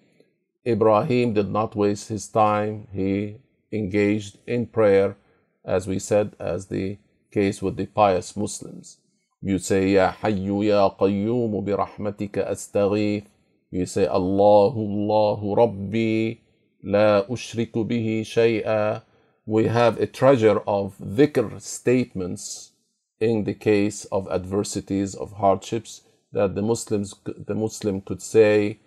ibrahim 0.68 1.34
did 1.34 1.50
not 1.50 1.76
waste 1.76 2.10
his 2.10 2.28
time. 2.28 2.88
He 2.92 3.38
engaged 3.72 4.38
in 4.46 4.68
prayer 4.68 5.16
as 5.64 5.88
we 5.88 6.00
said 6.00 6.36
as 6.40 6.68
the 6.68 6.98
case 7.32 7.62
with 7.62 7.78
the 7.78 7.86
pious 7.86 8.36
muslims. 8.36 8.98
You 9.42 9.60
say 9.60 9.90
ya 9.90 10.12
hayyu 10.12 10.66
ya 10.66 10.90
qayyum 10.90 11.66
bi 11.66 11.72
rahmatika 11.72 12.50
astaghith. 12.50 13.26
You 13.72 13.86
say 13.86 14.08
allahu 14.08 14.80
allahu 14.80 15.56
rabbi 15.56 16.40
la 16.84 17.24
ushriku 17.24 17.86
bihi 17.88 18.22
shay'a. 18.22 19.04
We 19.46 19.66
have 19.66 20.00
a 20.00 20.08
treasure 20.08 20.60
of 20.68 20.98
dhikr 21.00 21.62
statements 21.62 22.72
in 23.20 23.44
the 23.46 23.54
case 23.54 24.06
of 24.06 24.28
adversities, 24.30 25.16
of 25.16 25.34
hardships, 25.34 26.02
that 26.32 26.56
the 26.56 26.62
Muslims, 26.62 27.16
the 27.26 27.56
Muslim 27.56 28.02
could 28.02 28.22
say, 28.22 28.80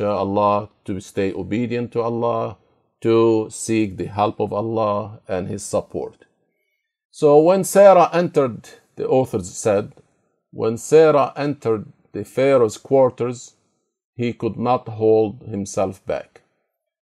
Allah, 0.00 0.68
to 0.84 1.00
stay 1.00 1.32
obedient 1.32 1.92
to 1.92 2.02
Allah, 2.02 2.56
to 3.00 3.48
seek 3.50 3.96
the 3.96 4.06
help 4.06 4.40
of 4.40 4.52
Allah 4.52 5.20
and 5.26 5.48
His 5.48 5.64
support. 5.64 6.26
So 7.10 7.38
when 7.40 7.64
Sarah 7.64 8.10
entered, 8.12 8.68
the 8.96 9.08
authors 9.08 9.50
said, 9.50 9.92
when 10.50 10.76
Sarah 10.76 11.32
entered 11.36 11.86
the 12.12 12.24
Pharaoh's 12.24 12.78
quarters, 12.78 13.54
he 14.14 14.32
could 14.32 14.56
not 14.56 14.88
hold 14.88 15.42
himself 15.42 16.04
back. 16.06 16.42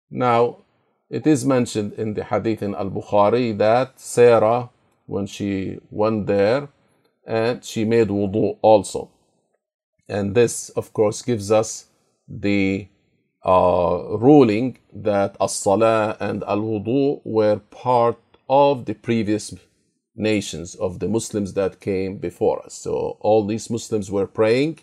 Now, 0.09 0.57
it 1.09 1.27
is 1.27 1.45
mentioned 1.45 1.93
in 1.93 2.13
the 2.13 2.23
hadith 2.23 2.61
in 2.63 2.75
Al 2.75 2.89
Bukhari 2.89 3.57
that 3.57 3.99
Sarah, 3.99 4.69
when 5.05 5.25
she 5.27 5.79
went 5.89 6.27
there, 6.27 6.69
and 7.25 7.63
she 7.63 7.85
made 7.85 8.07
wudu 8.07 8.57
also. 8.61 9.09
And 10.07 10.35
this, 10.35 10.69
of 10.69 10.93
course, 10.93 11.21
gives 11.21 11.51
us 11.51 11.87
the 12.39 12.87
uh, 13.43 14.17
ruling 14.19 14.77
that 14.93 15.35
as 15.41 15.55
salah 15.55 16.15
and 16.19 16.43
al 16.43 16.61
wudu 16.61 17.21
were 17.23 17.59
part 17.71 18.17
of 18.47 18.85
the 18.85 18.93
previous 18.93 19.53
nations 20.15 20.75
of 20.75 20.99
the 20.99 21.07
Muslims 21.07 21.53
that 21.53 21.79
came 21.79 22.17
before 22.17 22.63
us. 22.65 22.73
So 22.73 23.17
all 23.21 23.45
these 23.45 23.69
Muslims 23.69 24.11
were 24.11 24.27
praying. 24.27 24.79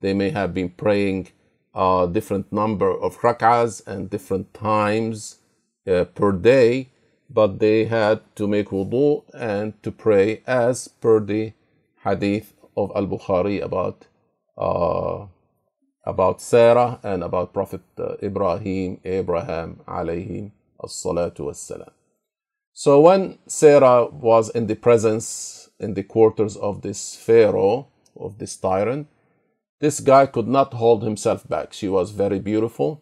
They 0.00 0.14
may 0.14 0.30
have 0.30 0.54
been 0.54 0.70
praying 0.70 1.28
a 1.74 2.08
different 2.10 2.52
number 2.52 2.90
of 2.90 3.18
rak'ahs 3.18 3.86
and 3.86 4.10
different 4.10 4.52
times 4.54 5.38
uh, 5.86 6.04
per 6.04 6.32
day, 6.32 6.88
but 7.30 7.58
they 7.58 7.84
had 7.84 8.20
to 8.36 8.46
make 8.46 8.70
wudu 8.70 9.22
and 9.32 9.80
to 9.82 9.90
pray 9.90 10.42
as 10.46 10.88
per 10.88 11.20
the 11.20 11.52
hadith 12.04 12.54
of 12.76 12.90
Al 12.94 13.06
Bukhari 13.06 13.62
about 13.62 14.06
uh, 14.58 15.26
about 16.04 16.40
Sarah 16.40 16.98
and 17.02 17.22
about 17.22 17.52
Prophet 17.52 17.82
uh, 17.98 18.14
Ibrahim, 18.22 19.00
Abraham 19.04 19.80
alayhim 19.86 20.50
as-salatu 20.82 21.40
was-salam. 21.40 21.90
So 22.72 23.00
when 23.00 23.38
Sarah 23.46 24.06
was 24.06 24.50
in 24.50 24.66
the 24.66 24.74
presence 24.76 25.70
in 25.78 25.94
the 25.94 26.02
quarters 26.02 26.56
of 26.56 26.82
this 26.82 27.16
Pharaoh, 27.16 27.88
of 28.18 28.38
this 28.38 28.56
tyrant, 28.56 29.08
this 29.80 30.00
guy 30.00 30.26
could 30.26 30.48
not 30.48 30.74
hold 30.74 31.02
himself 31.02 31.48
back. 31.48 31.72
She 31.72 31.88
was 31.88 32.10
very 32.12 32.38
beautiful 32.38 33.00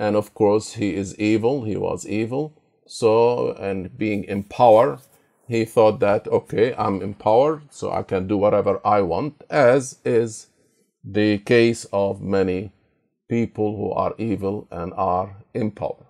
and 0.00 0.16
of 0.16 0.32
course 0.34 0.74
he 0.74 0.94
is 0.94 1.16
evil 1.18 1.64
he 1.64 1.76
was 1.76 2.06
evil 2.08 2.54
so 2.86 3.52
and 3.52 3.96
being 3.98 4.24
in 4.24 4.42
power 4.42 4.98
he 5.46 5.64
thought 5.64 6.00
that 6.00 6.26
okay 6.28 6.74
i'm 6.78 7.02
empowered 7.02 7.62
so 7.70 7.92
i 7.92 8.02
can 8.02 8.26
do 8.26 8.36
whatever 8.36 8.80
i 8.84 9.00
want 9.02 9.44
as 9.50 9.98
is 10.04 10.46
the 11.04 11.38
case 11.38 11.86
of 11.92 12.20
many 12.20 12.72
people 13.28 13.76
who 13.76 13.90
are 13.92 14.14
evil 14.18 14.66
and 14.70 14.92
are 14.94 15.36
in 15.54 15.70
power 15.70 16.06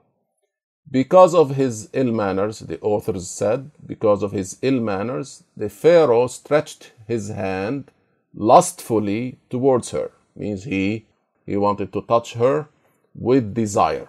because 0.91 1.35
of 1.35 1.57
his 1.57 1.89
ill 1.93 2.13
manners 2.13 2.61
the 2.61 2.81
authors 2.81 3.29
said 3.31 3.71
because 3.87 4.23
of 4.23 4.33
his 4.33 4.59
ill 4.63 4.81
manners 4.81 5.45
the 5.57 5.69
pharaoh 5.69 6.27
stretched 6.27 6.93
his 7.07 7.29
hand 7.29 7.91
lustfully 8.35 9.39
towards 9.49 9.91
her 9.91 10.11
means 10.35 10.65
he 10.65 11.07
he 11.47 11.57
wanted 11.57 11.93
to 11.93 12.03
touch 12.03 12.35
her 12.35 12.69
with 13.15 13.55
desire. 13.55 14.09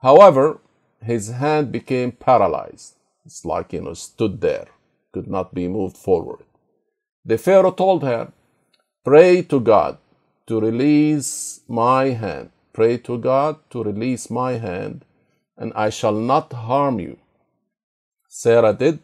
However, 0.00 0.60
his 1.02 1.30
hand 1.30 1.72
became 1.72 2.12
paralyzed. 2.12 2.94
It's 3.24 3.44
like, 3.44 3.72
you 3.72 3.82
know, 3.82 3.94
stood 3.94 4.40
there, 4.40 4.66
could 5.12 5.26
not 5.26 5.54
be 5.54 5.66
moved 5.68 5.96
forward. 5.96 6.44
The 7.24 7.38
Pharaoh 7.38 7.72
told 7.72 8.02
her, 8.02 8.32
Pray 9.04 9.42
to 9.42 9.58
God 9.58 9.98
to 10.46 10.60
release 10.60 11.60
my 11.66 12.10
hand. 12.10 12.50
Pray 12.72 12.98
to 12.98 13.18
God 13.18 13.56
to 13.70 13.82
release 13.82 14.30
my 14.30 14.52
hand, 14.52 15.04
and 15.56 15.72
I 15.74 15.90
shall 15.90 16.14
not 16.14 16.52
harm 16.52 17.00
you. 17.00 17.18
Sarah 18.28 18.72
did. 18.72 19.00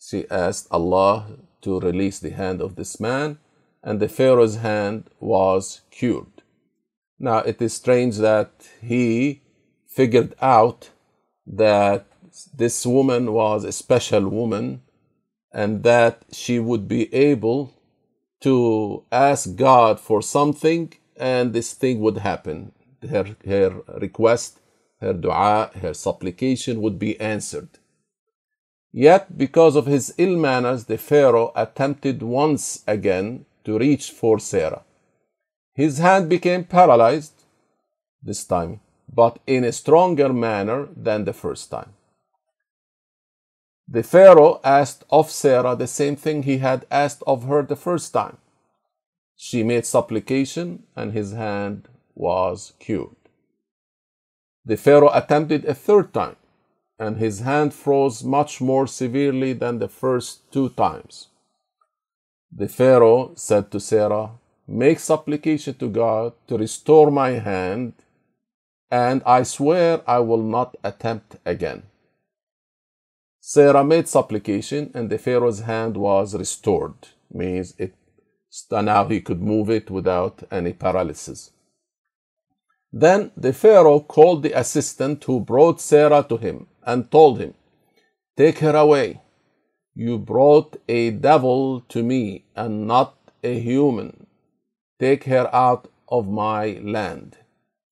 She 0.00 0.24
asked 0.30 0.68
Allah 0.70 1.36
to 1.60 1.80
release 1.80 2.18
the 2.18 2.30
hand 2.30 2.62
of 2.62 2.76
this 2.76 2.98
man, 2.98 3.38
and 3.82 4.00
the 4.00 4.08
Pharaoh's 4.08 4.56
hand 4.56 5.10
was 5.20 5.82
cured. 5.90 6.42
Now, 7.18 7.38
it 7.38 7.60
is 7.60 7.74
strange 7.74 8.16
that 8.18 8.52
he 8.80 9.42
figured 9.86 10.34
out 10.40 10.88
that 11.46 12.06
this 12.56 12.86
woman 12.86 13.34
was 13.34 13.64
a 13.64 13.72
special 13.72 14.28
woman 14.30 14.80
and 15.52 15.82
that 15.82 16.22
she 16.32 16.58
would 16.58 16.88
be 16.88 17.14
able 17.14 17.74
to 18.44 19.02
ask 19.10 19.56
God 19.56 19.98
for 19.98 20.20
something 20.20 20.92
and 21.16 21.54
this 21.54 21.72
thing 21.72 22.00
would 22.00 22.18
happen. 22.18 22.72
Her, 23.08 23.36
her 23.46 23.80
request, 23.98 24.60
her 25.00 25.14
dua, 25.14 25.70
her 25.80 25.94
supplication 25.94 26.82
would 26.82 26.98
be 26.98 27.18
answered. 27.18 27.70
Yet, 28.92 29.38
because 29.38 29.76
of 29.76 29.86
his 29.86 30.14
ill 30.18 30.36
manners, 30.36 30.84
the 30.84 30.98
Pharaoh 30.98 31.52
attempted 31.56 32.22
once 32.22 32.84
again 32.86 33.46
to 33.64 33.78
reach 33.78 34.10
for 34.10 34.38
Sarah. 34.38 34.82
His 35.72 35.96
hand 35.96 36.28
became 36.28 36.64
paralyzed 36.64 37.32
this 38.22 38.44
time, 38.44 38.80
but 39.10 39.38
in 39.46 39.64
a 39.64 39.72
stronger 39.72 40.34
manner 40.34 40.88
than 40.94 41.24
the 41.24 41.32
first 41.32 41.70
time. 41.70 41.93
The 43.88 44.02
Pharaoh 44.02 44.60
asked 44.64 45.04
of 45.10 45.30
Sarah 45.30 45.76
the 45.76 45.86
same 45.86 46.16
thing 46.16 46.42
he 46.42 46.58
had 46.58 46.86
asked 46.90 47.22
of 47.26 47.44
her 47.44 47.62
the 47.62 47.76
first 47.76 48.12
time. 48.12 48.38
She 49.36 49.62
made 49.62 49.86
supplication, 49.86 50.84
and 50.96 51.12
his 51.12 51.32
hand 51.32 51.88
was 52.14 52.72
cured. 52.80 53.16
The 54.64 54.76
Pharaoh 54.76 55.10
attempted 55.12 55.64
a 55.66 55.74
third 55.74 56.14
time, 56.14 56.36
and 56.98 57.16
his 57.18 57.40
hand 57.40 57.74
froze 57.74 58.24
much 58.24 58.60
more 58.60 58.86
severely 58.86 59.52
than 59.52 59.78
the 59.78 59.88
first 59.88 60.50
two 60.52 60.70
times. 60.70 61.28
the 62.52 62.68
Pharaoh 62.68 63.32
said 63.34 63.70
to 63.70 63.80
Sarah, 63.80 64.30
Make 64.66 64.98
supplication 65.00 65.74
to 65.74 65.88
God 65.90 66.32
to 66.48 66.56
restore 66.56 67.10
my 67.10 67.30
hand, 67.32 67.92
and 68.90 69.22
I 69.26 69.42
swear 69.42 70.02
I 70.08 70.20
will 70.20 70.42
not 70.42 70.76
attempt 70.84 71.36
again. 71.44 71.82
Sarah 73.46 73.84
made 73.84 74.08
supplication, 74.08 74.90
and 74.94 75.10
the 75.10 75.18
Pharaoh's 75.18 75.60
hand 75.60 75.98
was 75.98 76.34
restored, 76.34 76.94
means 77.30 77.74
it 77.76 77.92
now 78.70 79.04
he 79.04 79.20
could 79.20 79.42
move 79.42 79.68
it 79.68 79.90
without 79.90 80.42
any 80.50 80.72
paralysis. 80.72 81.50
Then 82.90 83.32
the 83.36 83.52
Pharaoh 83.52 84.00
called 84.00 84.42
the 84.42 84.58
assistant 84.58 85.22
who 85.24 85.40
brought 85.40 85.82
Sarah 85.82 86.24
to 86.26 86.38
him 86.38 86.68
and 86.84 87.10
told 87.10 87.38
him, 87.38 87.52
Take 88.34 88.60
her 88.60 88.74
away. 88.74 89.20
You 89.94 90.16
brought 90.16 90.76
a 90.88 91.10
devil 91.10 91.82
to 91.90 92.02
me 92.02 92.46
and 92.56 92.86
not 92.86 93.14
a 93.42 93.60
human. 93.60 94.26
Take 94.98 95.24
her 95.24 95.54
out 95.54 95.90
of 96.08 96.26
my 96.26 96.80
land. 96.82 97.36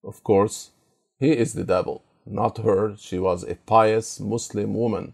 Of 0.03 0.23
course, 0.23 0.71
he 1.19 1.31
is 1.33 1.53
the 1.53 1.63
devil, 1.63 2.01
not 2.25 2.57
her. 2.57 2.95
She 2.97 3.19
was 3.19 3.43
a 3.43 3.53
pious 3.53 4.19
Muslim 4.19 4.73
woman. 4.73 5.13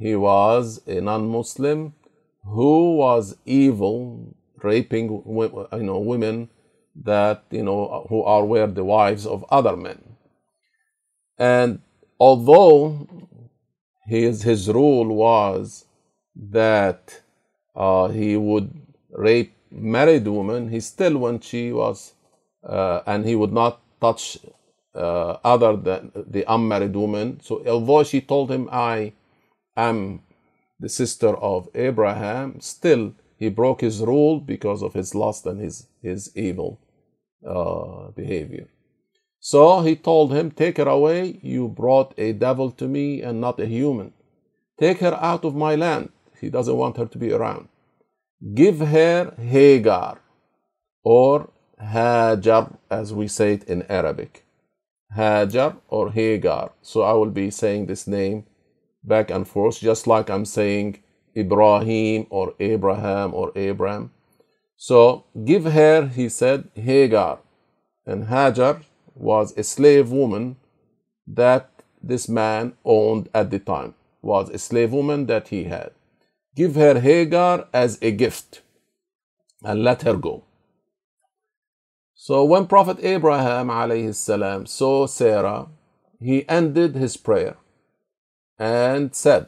He 0.00 0.16
was 0.16 0.80
a 0.86 1.02
non 1.02 1.28
Muslim 1.28 1.94
who 2.42 2.96
was 2.96 3.36
evil, 3.44 4.34
raping 4.62 5.10
you 5.10 5.82
know, 5.82 5.98
women 5.98 6.48
that 6.96 7.44
you 7.50 7.62
know 7.62 8.06
who 8.08 8.22
are 8.22 8.46
were 8.46 8.66
the 8.66 8.82
wives 8.82 9.26
of 9.26 9.44
other 9.50 9.76
men. 9.76 10.16
And 11.38 11.80
although 12.18 13.06
his 14.06 14.42
his 14.42 14.70
rule 14.70 15.14
was 15.14 15.84
that 16.34 17.20
uh, 17.76 18.08
he 18.08 18.38
would 18.38 18.72
rape 19.12 19.52
married 19.70 20.26
women, 20.26 20.70
he 20.70 20.80
still 20.80 21.18
when 21.18 21.40
she 21.40 21.72
was 21.72 22.14
uh, 22.64 23.02
and 23.06 23.26
he 23.26 23.36
would 23.36 23.52
not 23.52 23.82
touch 24.00 24.38
uh, 24.94 25.36
other 25.44 25.76
than 25.76 26.10
the 26.14 26.44
unmarried 26.52 26.96
woman. 26.96 27.40
So 27.42 27.62
although 27.66 28.02
she 28.02 28.22
told 28.22 28.50
him, 28.50 28.66
"I 28.72 29.12
am 29.88 30.22
the 30.78 30.88
sister 30.88 31.36
of 31.36 31.68
Abraham," 31.74 32.60
still 32.60 33.14
he 33.40 33.48
broke 33.48 33.80
his 33.80 34.02
rule 34.02 34.38
because 34.38 34.82
of 34.82 34.92
his 34.92 35.14
lust 35.14 35.46
and 35.46 35.58
his, 35.58 35.86
his 36.02 36.30
evil 36.36 36.78
uh, 37.46 38.10
behavior. 38.10 38.68
So 39.40 39.80
he 39.80 39.96
told 39.96 40.34
him, 40.34 40.50
Take 40.50 40.76
her 40.76 40.88
away. 40.88 41.40
You 41.42 41.66
brought 41.66 42.12
a 42.18 42.34
devil 42.34 42.70
to 42.72 42.86
me 42.86 43.22
and 43.22 43.40
not 43.40 43.58
a 43.58 43.64
human. 43.64 44.12
Take 44.78 44.98
her 44.98 45.18
out 45.20 45.46
of 45.46 45.54
my 45.54 45.74
land. 45.74 46.10
He 46.38 46.50
doesn't 46.50 46.76
want 46.76 46.98
her 46.98 47.06
to 47.06 47.18
be 47.18 47.32
around. 47.32 47.68
Give 48.54 48.80
her 48.80 49.34
Hagar 49.38 50.20
or 51.02 51.48
Hajar, 51.82 52.76
as 52.90 53.14
we 53.14 53.26
say 53.26 53.54
it 53.54 53.64
in 53.64 53.82
Arabic. 53.88 54.44
Hajar 55.16 55.76
or 55.88 56.12
Hagar. 56.12 56.72
So 56.82 57.00
I 57.02 57.14
will 57.14 57.30
be 57.30 57.50
saying 57.50 57.86
this 57.86 58.06
name 58.06 58.44
back 59.02 59.30
and 59.30 59.46
forth, 59.46 59.80
just 59.80 60.06
like 60.06 60.30
I'm 60.30 60.44
saying 60.44 61.02
Ibrahim 61.36 62.26
or 62.30 62.54
Abraham 62.60 63.34
or 63.34 63.52
Abram. 63.56 64.10
So 64.76 65.24
give 65.44 65.64
her, 65.64 66.06
he 66.08 66.28
said, 66.28 66.68
Hagar. 66.74 67.38
And 68.06 68.24
Hajar 68.26 68.82
was 69.14 69.56
a 69.56 69.62
slave 69.62 70.10
woman 70.10 70.56
that 71.26 71.70
this 72.02 72.28
man 72.28 72.72
owned 72.84 73.28
at 73.34 73.50
the 73.50 73.58
time, 73.58 73.94
was 74.22 74.48
a 74.50 74.58
slave 74.58 74.92
woman 74.92 75.26
that 75.26 75.48
he 75.48 75.64
had. 75.64 75.90
Give 76.56 76.74
her 76.74 76.98
Hagar 76.98 77.68
as 77.72 77.98
a 78.02 78.10
gift 78.10 78.62
and 79.62 79.84
let 79.84 80.02
her 80.02 80.14
go. 80.14 80.44
So 82.14 82.44
when 82.44 82.66
Prophet 82.66 82.98
Abraham 83.02 83.68
alayhi 83.68 84.68
saw 84.68 85.06
Sarah, 85.06 85.68
he 86.18 86.48
ended 86.48 86.94
his 86.94 87.16
prayer 87.16 87.56
and 88.60 89.14
said, 89.14 89.46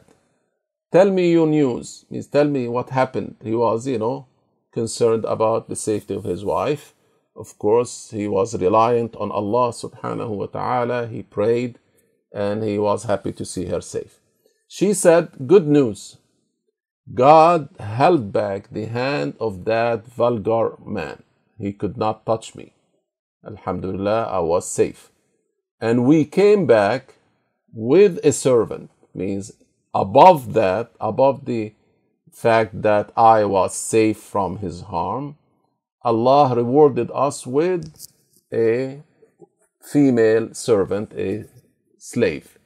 Tell 0.91 1.09
me 1.11 1.31
your 1.31 1.47
news. 1.47 2.05
Means 2.09 2.27
tell 2.27 2.47
me 2.47 2.67
what 2.67 2.89
happened. 2.89 3.35
He 3.43 3.53
was, 3.55 3.87
you 3.87 3.99
know, 3.99 4.27
concerned 4.73 5.23
about 5.25 5.69
the 5.69 5.75
safety 5.75 6.15
of 6.15 6.23
his 6.23 6.43
wife. 6.43 6.93
Of 7.35 7.57
course, 7.57 8.11
he 8.11 8.27
was 8.27 8.59
reliant 8.59 9.15
on 9.15 9.31
Allah 9.31 9.69
subhanahu 9.69 10.29
wa 10.29 10.45
ta'ala. 10.47 11.07
He 11.07 11.23
prayed 11.23 11.79
and 12.33 12.63
he 12.63 12.77
was 12.79 13.03
happy 13.03 13.31
to 13.33 13.45
see 13.45 13.65
her 13.67 13.81
safe. 13.81 14.19
She 14.67 14.93
said, 14.93 15.47
Good 15.47 15.67
news. 15.67 16.17
God 17.13 17.69
held 17.79 18.31
back 18.31 18.69
the 18.71 18.85
hand 18.85 19.35
of 19.39 19.65
that 19.65 20.07
vulgar 20.07 20.77
man. 20.83 21.21
He 21.59 21.73
could 21.73 21.97
not 21.97 22.25
touch 22.25 22.55
me. 22.55 22.73
Alhamdulillah, 23.45 24.23
I 24.25 24.39
was 24.39 24.69
safe. 24.69 25.11
And 25.81 26.05
we 26.05 26.25
came 26.25 26.65
back 26.65 27.15
with 27.73 28.19
a 28.23 28.31
servant, 28.31 28.89
means 29.13 29.51
above 29.93 30.53
that, 30.53 30.91
above 30.99 31.45
the 31.45 31.73
fact 32.31 32.81
that 32.81 33.11
I 33.15 33.45
was 33.45 33.75
safe 33.75 34.17
from 34.17 34.57
his 34.57 34.81
harm, 34.81 35.37
Allah 36.03 36.55
rewarded 36.55 37.09
us 37.13 37.47
with 37.47 38.07
a 38.51 39.01
female 39.81 40.53
servant, 40.53 41.13
a 41.13 41.45
slave. 41.97 42.57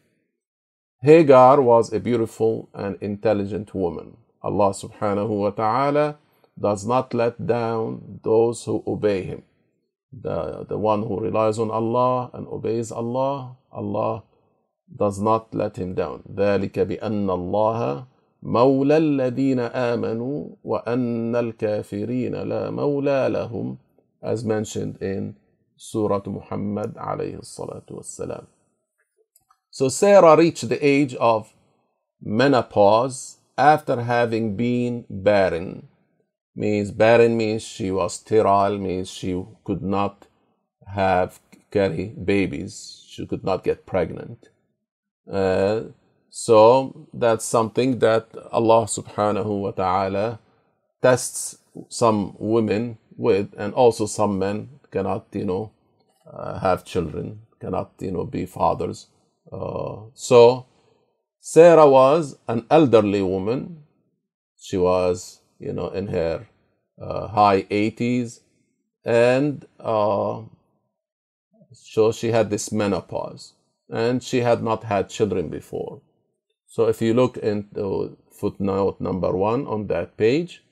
Hagar 1.01 1.62
was 1.62 1.93
a 1.93 1.99
beautiful 1.99 2.69
and 2.73 2.97
intelligent 3.01 3.73
woman. 3.75 4.17
Allah 4.41 4.71
subhanahu 4.71 5.29
wa 5.29 5.49
ta'ala 5.51 6.17
does 6.60 6.86
not 6.86 7.13
let 7.13 7.45
down 7.45 8.19
those 8.23 8.63
who 8.65 8.83
obey 8.88 9.23
Him. 9.23 9.43
The, 10.12 10.65
the 10.67 10.77
one 10.77 11.03
who 11.03 11.19
relies 11.19 11.60
on 11.60 11.69
Allah 11.69 12.31
and 12.33 12.47
obeys 12.47 12.91
Allah, 12.91 13.57
Allah 13.71 14.23
does 14.96 15.20
not 15.20 15.55
let 15.55 15.77
him 15.77 15.94
down 15.94 16.22
ذلك 16.35 16.79
بأن 16.79 17.31
الله 17.31 18.05
مولى 18.42 18.96
الذين 18.96 19.61
آمنوا 19.61 20.48
وأن 20.64 21.37
الكافرين 21.37 22.35
لا 22.35 22.70
مولى 22.70 23.29
لهم 23.29 23.77
as 24.22 24.44
mentioned 24.44 24.96
in 25.03 25.35
Surah 25.77 26.22
Muhammad 26.27 26.94
عليه 26.96 27.38
الصلاة 27.38 27.87
والسلام 27.90 28.44
So 29.70 29.88
Sarah 29.88 30.37
reached 30.37 30.68
the 30.68 30.85
age 30.87 31.14
of 31.14 31.55
menopause 32.20 33.38
after 33.57 34.03
having 34.03 34.57
been 34.57 35.05
barren 35.09 35.88
means 36.55 36.90
barren 36.90 37.37
means 37.37 37.62
she 37.62 37.90
was 37.90 38.14
sterile 38.14 38.79
means 38.79 39.09
she 39.11 39.42
could 39.64 39.83
not 39.83 40.27
have 40.87 41.40
carry 41.70 42.07
babies 42.33 43.03
she 43.09 43.27
could 43.27 43.42
not 43.42 43.64
get 43.64 43.87
pregnant 43.87 44.51
uh, 45.32 45.82
so 46.30 47.08
that's 47.13 47.46
something 47.46 48.00
that 48.00 48.28
Allah 48.52 48.86
subhanahu 48.86 49.62
wa 49.62 49.72
ta'ala 49.72 50.40
tests 51.02 51.58
some 51.90 52.36
women 52.38 52.98
with, 53.16 53.54
and 53.58 53.74
also 53.74 54.06
some 54.06 54.38
men 54.38 54.70
cannot, 54.92 55.26
you 55.32 55.46
know, 55.46 55.72
uh, 56.32 56.60
have 56.60 56.86
children, 56.86 57.42
cannot, 57.60 57.92
you 58.00 58.12
know, 58.12 58.24
be 58.24 58.46
fathers. 58.46 59.08
Uh, 59.52 59.98
so 60.13 60.66
Sarah 61.40 61.90
was 61.90 62.38
an 62.48 62.66
elderly 62.70 63.22
woman. 63.22 63.84
She 64.60 64.78
was, 64.78 65.42
you 65.60 65.74
know, 65.74 65.90
in 65.90 66.08
her 66.08 66.48
uh, 67.02 67.28
high 67.28 67.63
80s, 67.63 68.42
and 69.06 69.66
uh, 69.80 70.42
so 71.74 72.12
she 72.12 72.32
had 72.32 72.50
this 72.50 72.72
menopause 72.72 73.54
and 73.89 74.21
she 74.23 74.41
had 74.41 74.63
not 74.63 74.84
had 74.84 75.10
children 75.10 75.50
before. 75.50 76.02
So 76.67 76.88
if 76.88 77.02
you 77.02 77.13
look 77.13 77.38
into 77.38 78.17
footnote 78.32 79.00
number 79.00 79.32
one 79.32 79.65
on 79.67 79.88
that 79.88 80.17
page, 80.17 80.63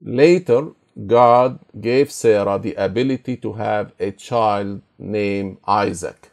later 0.00 0.72
God 1.06 1.58
gave 1.80 2.12
Sarah 2.12 2.58
the 2.58 2.74
ability 2.74 3.36
to 3.38 3.54
have 3.54 3.92
a 3.98 4.12
child 4.12 4.82
named 4.98 5.58
Isaac. 5.66 6.30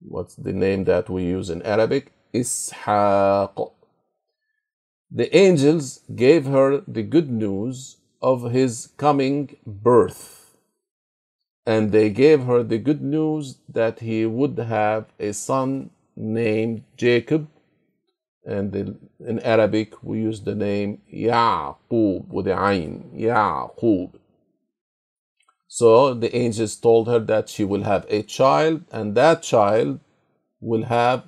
What's 0.00 0.34
the 0.36 0.52
name 0.52 0.84
that 0.84 1.10
we 1.10 1.24
use 1.24 1.50
in 1.50 1.62
Arabic? 1.62 2.12
Ishaq. 2.32 3.72
The 5.10 5.36
angels 5.36 6.00
gave 6.14 6.46
her 6.46 6.82
the 6.86 7.02
good 7.02 7.30
news 7.30 7.98
of 8.20 8.50
his 8.52 8.88
coming 8.96 9.56
birth 9.66 10.43
and 11.66 11.92
they 11.92 12.10
gave 12.10 12.44
her 12.44 12.62
the 12.62 12.78
good 12.78 13.02
news 13.02 13.58
that 13.68 14.00
he 14.00 14.26
would 14.26 14.58
have 14.58 15.06
a 15.18 15.32
son 15.32 15.90
named 16.16 16.84
Jacob. 16.96 17.48
And 18.46 18.98
in 19.20 19.40
Arabic, 19.40 19.94
we 20.02 20.20
use 20.20 20.42
the 20.42 20.54
name 20.54 21.00
Ya'qub 21.12 22.28
with 22.28 22.44
the 22.44 22.62
Ain, 22.62 23.10
Ya'qub. 23.14 24.12
So 25.66 26.12
the 26.12 26.36
angels 26.36 26.76
told 26.76 27.08
her 27.08 27.18
that 27.20 27.48
she 27.48 27.64
will 27.64 27.82
have 27.84 28.06
a 28.08 28.22
child, 28.22 28.84
and 28.92 29.14
that 29.14 29.42
child 29.42 30.00
will 30.60 30.84
have 30.84 31.24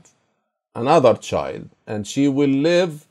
another 0.75 1.15
child, 1.15 1.71
and 1.87 2.07
she 2.07 2.29
will 2.29 2.51
live 2.51 3.07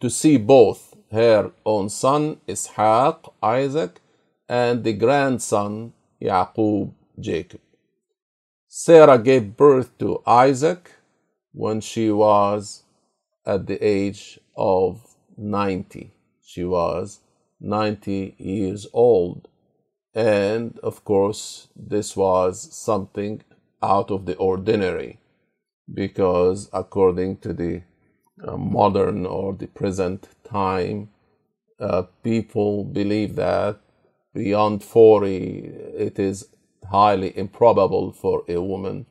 to 0.00 0.08
see 0.08 0.38
both 0.38 0.96
her 1.12 1.52
own 1.66 1.90
son 1.90 2.40
Ishaq, 2.48 3.30
Isaac, 3.42 4.00
and 4.48 4.82
the 4.82 4.94
grandson 4.94 5.92
Yaqub, 6.22 6.92
Jacob. 7.18 7.60
Sarah 8.68 9.18
gave 9.18 9.56
birth 9.56 9.96
to 9.98 10.22
Isaac 10.26 10.92
when 11.52 11.80
she 11.80 12.10
was 12.10 12.84
at 13.44 13.66
the 13.66 13.84
age 13.84 14.38
of 14.56 15.16
90. 15.36 16.12
She 16.42 16.64
was 16.64 17.20
90 17.60 18.34
years 18.38 18.86
old. 18.92 19.48
And 20.14 20.78
of 20.80 21.04
course, 21.04 21.68
this 21.76 22.16
was 22.16 22.74
something 22.74 23.42
out 23.82 24.10
of 24.10 24.26
the 24.26 24.36
ordinary 24.36 25.18
because, 25.92 26.68
according 26.72 27.38
to 27.38 27.52
the 27.52 27.82
uh, 28.46 28.56
modern 28.56 29.26
or 29.26 29.52
the 29.54 29.66
present 29.66 30.28
time, 30.44 31.10
uh, 31.80 32.02
people 32.22 32.84
believe 32.84 33.36
that 33.36 33.80
beyond 34.34 34.82
40, 34.84 35.58
it 35.96 36.18
is 36.18 36.48
highly 36.90 37.36
improbable 37.36 38.12
for 38.12 38.42
a 38.48 38.60
woman 38.60 39.06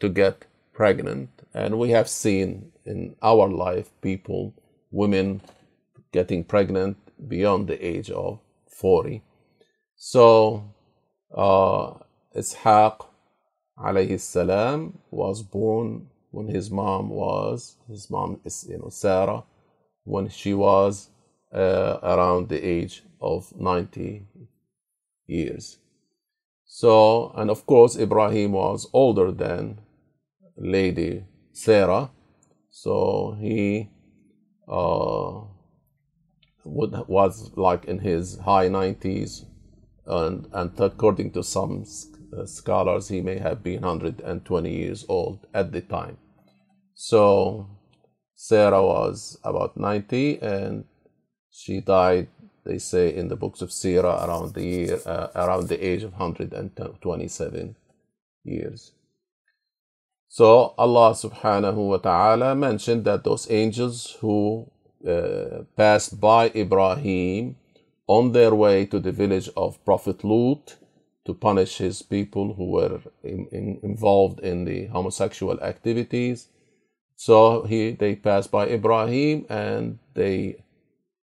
to 0.00 0.08
get 0.08 0.44
pregnant. 0.72 1.30
And 1.54 1.78
we 1.78 1.90
have 1.90 2.08
seen 2.08 2.72
in 2.84 3.16
our 3.22 3.48
life 3.48 3.90
people, 4.00 4.54
women 4.90 5.40
getting 6.12 6.44
pregnant 6.44 6.96
beyond 7.28 7.68
the 7.68 7.84
age 7.84 8.10
of 8.10 8.40
40. 8.68 9.22
So, 9.96 10.64
uh, 11.34 11.94
Ishaq 12.36 13.06
alayhi 13.78 14.20
salam 14.20 14.98
was 15.10 15.42
born 15.42 16.08
when 16.30 16.48
his 16.48 16.70
mom 16.70 17.08
was, 17.10 17.76
his 17.88 18.08
mom 18.10 18.40
is, 18.44 18.66
you 18.68 18.78
know, 18.78 18.90
Sarah, 18.90 19.42
when 20.04 20.28
she 20.28 20.54
was 20.54 21.08
uh, 21.52 21.98
around 22.02 22.48
the 22.48 22.64
age 22.64 23.02
of 23.20 23.52
90 23.58 24.26
years. 25.26 25.78
So, 26.64 27.32
and 27.34 27.50
of 27.50 27.66
course, 27.66 27.96
Ibrahim 27.96 28.52
was 28.52 28.88
older 28.92 29.32
than 29.32 29.80
Lady 30.56 31.24
Sarah. 31.52 32.10
So 32.70 33.36
he 33.40 33.88
uh, 34.68 35.40
would, 36.64 37.08
was 37.08 37.50
like 37.56 37.86
in 37.86 37.98
his 37.98 38.38
high 38.38 38.68
90s, 38.68 39.44
and, 40.06 40.46
and 40.52 40.78
according 40.78 41.32
to 41.32 41.42
some 41.42 41.84
uh, 42.36 42.44
scholars, 42.46 43.08
he 43.08 43.20
may 43.20 43.38
have 43.38 43.62
been 43.62 43.80
120 43.80 44.70
years 44.70 45.04
old 45.08 45.46
at 45.54 45.72
the 45.72 45.80
time. 45.80 46.18
So 46.94 47.68
Sarah 48.34 48.84
was 48.84 49.38
about 49.42 49.76
90 49.76 50.40
and 50.40 50.84
she 51.58 51.80
died, 51.80 52.28
they 52.64 52.78
say 52.78 53.14
in 53.14 53.28
the 53.28 53.36
books 53.36 53.60
of 53.62 53.70
Sirah, 53.70 54.24
around 54.26 54.54
the 54.54 54.64
year, 54.64 55.00
uh, 55.04 55.28
around 55.34 55.68
the 55.68 55.84
age 55.84 56.04
of 56.04 56.12
127 56.12 57.76
years. 58.44 58.92
So 60.28 60.74
Allah 60.78 61.10
subhanahu 61.12 61.88
wa 61.92 61.96
ta'ala 61.96 62.54
mentioned 62.54 63.04
that 63.06 63.24
those 63.24 63.50
angels 63.50 64.16
who 64.20 64.70
uh, 65.06 65.64
passed 65.76 66.20
by 66.20 66.50
Ibrahim 66.54 67.56
on 68.06 68.32
their 68.32 68.54
way 68.54 68.86
to 68.86 69.00
the 69.00 69.12
village 69.12 69.50
of 69.56 69.84
Prophet 69.84 70.22
Lut 70.22 70.76
to 71.26 71.34
punish 71.34 71.78
his 71.78 72.02
people 72.02 72.54
who 72.54 72.66
were 72.70 73.00
in, 73.24 73.46
in, 73.50 73.80
involved 73.82 74.38
in 74.40 74.64
the 74.64 74.86
homosexual 74.86 75.60
activities. 75.60 76.48
So 77.16 77.64
he, 77.64 77.90
they 77.92 78.14
passed 78.14 78.52
by 78.52 78.68
Ibrahim 78.68 79.44
and 79.48 79.98
they 80.14 80.62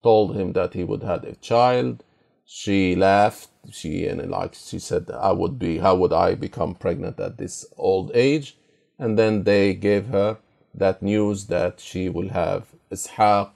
told 0.04 0.36
him 0.36 0.54
that 0.54 0.74
he 0.74 0.84
would 0.84 1.04
have 1.04 1.24
a 1.24 1.36
child. 1.36 2.04
She 2.46 2.96
laughed. 2.96 3.50
She 3.72 4.06
and 4.06 4.30
like 4.30 4.54
she 4.54 4.80
said, 4.80 5.10
"I 5.12 5.32
would 5.32 5.58
be. 5.58 5.78
How 5.80 5.96
would 5.96 6.14
I 6.14 6.36
become 6.36 6.76
pregnant 6.76 7.20
at 7.20 7.38
this 7.38 7.66
old 7.78 8.12
age?" 8.14 8.58
And 9.00 9.18
then 9.18 9.44
they 9.44 9.74
gave 9.74 10.08
her 10.08 10.38
that 10.76 11.02
news 11.02 11.48
that 11.48 11.80
she 11.80 12.10
will 12.10 12.30
have 12.30 12.74
Ishaq, 12.92 13.50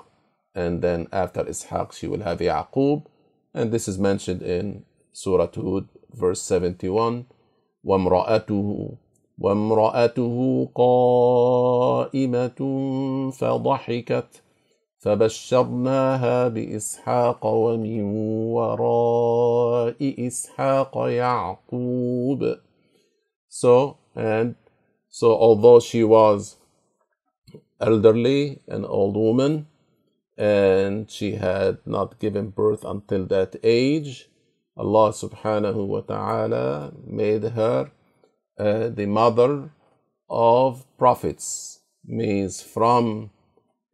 and 0.56 0.82
then 0.82 1.08
after 1.12 1.44
Ishaq 1.44 1.92
she 1.92 2.08
will 2.08 2.22
have 2.22 2.40
Yaqub, 2.40 3.06
and 3.54 3.72
this 3.72 3.88
is 3.88 3.98
mentioned 4.00 4.42
in 4.42 4.86
Surah 5.12 5.52
Hud, 5.54 5.90
verse 6.13 6.42
71. 6.42 7.26
وامرأته 7.86 8.98
وامرأته 9.40 10.70
قائمة 10.76 12.60
فضحكت 13.32 14.42
فبشرناها 15.03 16.49
بإسحاق 16.49 17.47
ومن 17.47 18.03
وراء 18.55 20.27
إسحاق 20.27 20.95
يعقوب 20.97 22.59
So 23.49 23.99
and 24.15 24.55
so 25.09 25.33
although 25.37 25.81
she 25.81 26.05
was 26.05 26.57
elderly, 27.81 28.61
an 28.69 28.85
old 28.85 29.17
woman, 29.17 29.67
and 30.38 31.11
she 31.11 31.33
had 31.33 31.79
not 31.85 32.21
given 32.21 32.51
birth 32.51 32.85
until 32.85 33.27
that 33.27 33.57
age, 33.65 34.31
Allah 34.77 35.11
subhanahu 35.11 35.87
wa 35.87 36.01
ta'ala 36.01 36.93
made 37.05 37.43
her 37.43 37.91
uh, 38.59 38.88
the 38.88 39.07
mother 39.07 39.71
of 40.31 40.87
prophets, 40.97 41.81
means 42.05 42.62
from 42.62 43.32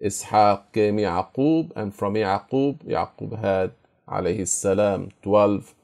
Ishaq 0.02 0.72
came 0.72 0.98
Yaqub, 0.98 1.72
and 1.74 1.94
from 1.94 2.14
Yaqub, 2.14 2.84
Yaqub 2.84 3.38
had 3.40 3.72
alayhi 4.08 4.46
salam 4.46 5.10
12 5.22 5.74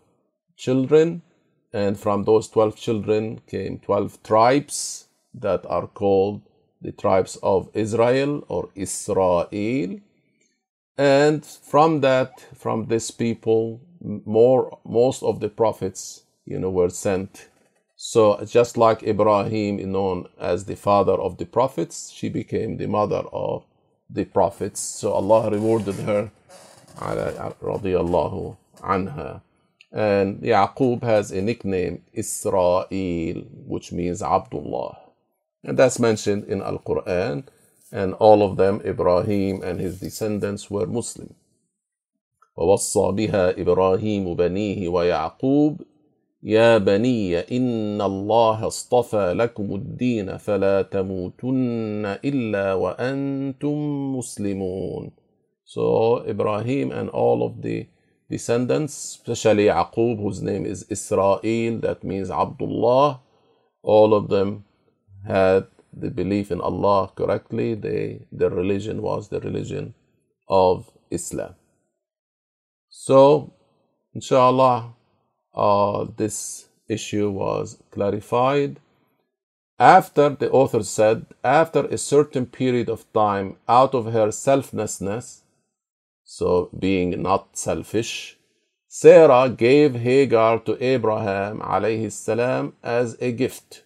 children, 0.57 1.22
and 1.72 1.98
from 1.98 2.24
those 2.24 2.48
12 2.48 2.77
children 2.77 3.40
came 3.46 3.79
12 3.79 4.22
tribes 4.22 5.09
that 5.35 5.66
are 5.66 5.88
called 5.88 6.42
the 6.81 6.92
tribes 6.92 7.37
of 7.42 7.68
Israel 7.74 8.44
or 8.48 8.68
Israel. 8.77 9.98
And 10.96 11.44
from 11.44 12.00
that, 12.03 12.46
from 12.55 12.87
this 12.87 13.11
people, 13.11 13.81
more 14.00 14.79
most 14.85 15.22
of 15.24 15.40
the 15.40 15.48
prophets, 15.48 16.22
you 16.44 16.59
know, 16.59 16.70
were 16.70 16.90
sent. 16.90 17.48
So 17.96 18.44
just 18.44 18.77
like 18.77 19.03
Ibrahim, 19.03 19.90
known 19.90 20.29
as 20.38 20.66
the 20.66 20.77
father 20.77 21.14
of 21.14 21.38
the 21.38 21.46
prophets, 21.46 22.11
she 22.11 22.29
became 22.29 22.77
the 22.77 22.87
mother 22.87 23.24
of 23.33 23.64
the 24.09 24.25
prophets. 24.25 24.79
So 24.79 25.13
Allah 25.13 25.51
rewarded 25.51 25.95
her 25.95 26.31
radiallahu 26.97 28.57
anha. 28.81 29.41
And 29.91 30.41
Yaqub 30.41 31.01
has 31.03 31.31
a 31.31 31.41
nickname 31.41 32.03
Israel, 32.13 32.85
which 33.65 33.91
means 33.91 34.21
Abdullah. 34.21 34.99
And 35.63 35.77
that's 35.77 35.99
mentioned 35.99 36.45
in 36.45 36.62
Al 36.62 36.79
Quran. 36.79 37.43
And 37.91 38.13
all 38.15 38.43
of 38.43 38.57
them, 38.57 38.81
Ibrahim 38.85 39.63
and 39.63 39.79
his 39.79 39.99
descendants, 39.99 40.69
were 40.69 40.85
Muslim. 40.85 41.33
ووصى 42.57 43.12
بها 43.12 43.62
إبراهيم 43.62 44.35
بنيه 44.35 44.89
ويعقوب 44.89 45.81
يا 46.44 46.78
بني 46.78 47.38
إن 47.38 48.00
الله 48.02 48.66
اصطفى 48.66 49.33
لكم 49.33 49.74
الدين 49.74 50.37
فلا 50.37 50.83
تموتن 50.83 52.07
إلا 52.24 52.74
وأنتم 52.74 53.76
مسلمون 54.16 55.11
So 55.64 56.22
Ibrahim 56.28 56.92
and 56.92 57.09
all 57.09 57.42
of 57.42 57.62
the 57.62 57.88
descendants, 58.30 59.16
especially 59.16 59.64
Yaqub, 59.64 60.20
whose 60.20 60.42
name 60.42 60.66
is 60.66 60.85
Israel, 60.90 61.80
that 61.80 62.04
means 62.04 62.30
Abdullah, 62.30 63.20
all 63.83 64.12
of 64.12 64.28
them 64.28 64.64
had 65.26 65.66
the 65.96 66.11
belief 66.11 66.50
in 66.50 66.61
Allah 66.61 67.11
correctly. 67.16 67.74
They, 67.74 68.26
their 68.30 68.50
religion 68.50 69.00
was 69.00 69.28
the 69.28 69.40
religion 69.40 69.94
of 70.48 70.90
Islam. 71.11 71.54
So, 72.90 73.54
inshallah, 74.14 74.92
uh, 75.54 76.06
this 76.16 76.68
issue 76.88 77.30
was 77.30 77.78
clarified. 77.90 78.80
After 79.78 80.28
the 80.28 80.50
author 80.50 80.82
said, 80.82 81.26
after 81.42 81.86
a 81.86 81.98
certain 81.98 82.46
period 82.46 82.88
of 82.88 83.12
time, 83.12 83.56
out 83.68 83.94
of 83.94 84.12
her 84.12 84.30
selflessness, 84.30 85.42
so 86.24 86.70
being 86.78 87.20
not 87.22 87.56
selfish, 87.56 88.38
Sarah 88.88 89.48
gave 89.48 89.96
Hagar 89.96 90.60
to 90.60 90.82
Abraham 90.82 91.58
alayhi 91.60 92.12
salam 92.12 92.74
as 92.82 93.16
a 93.20 93.32
gift. 93.32 93.82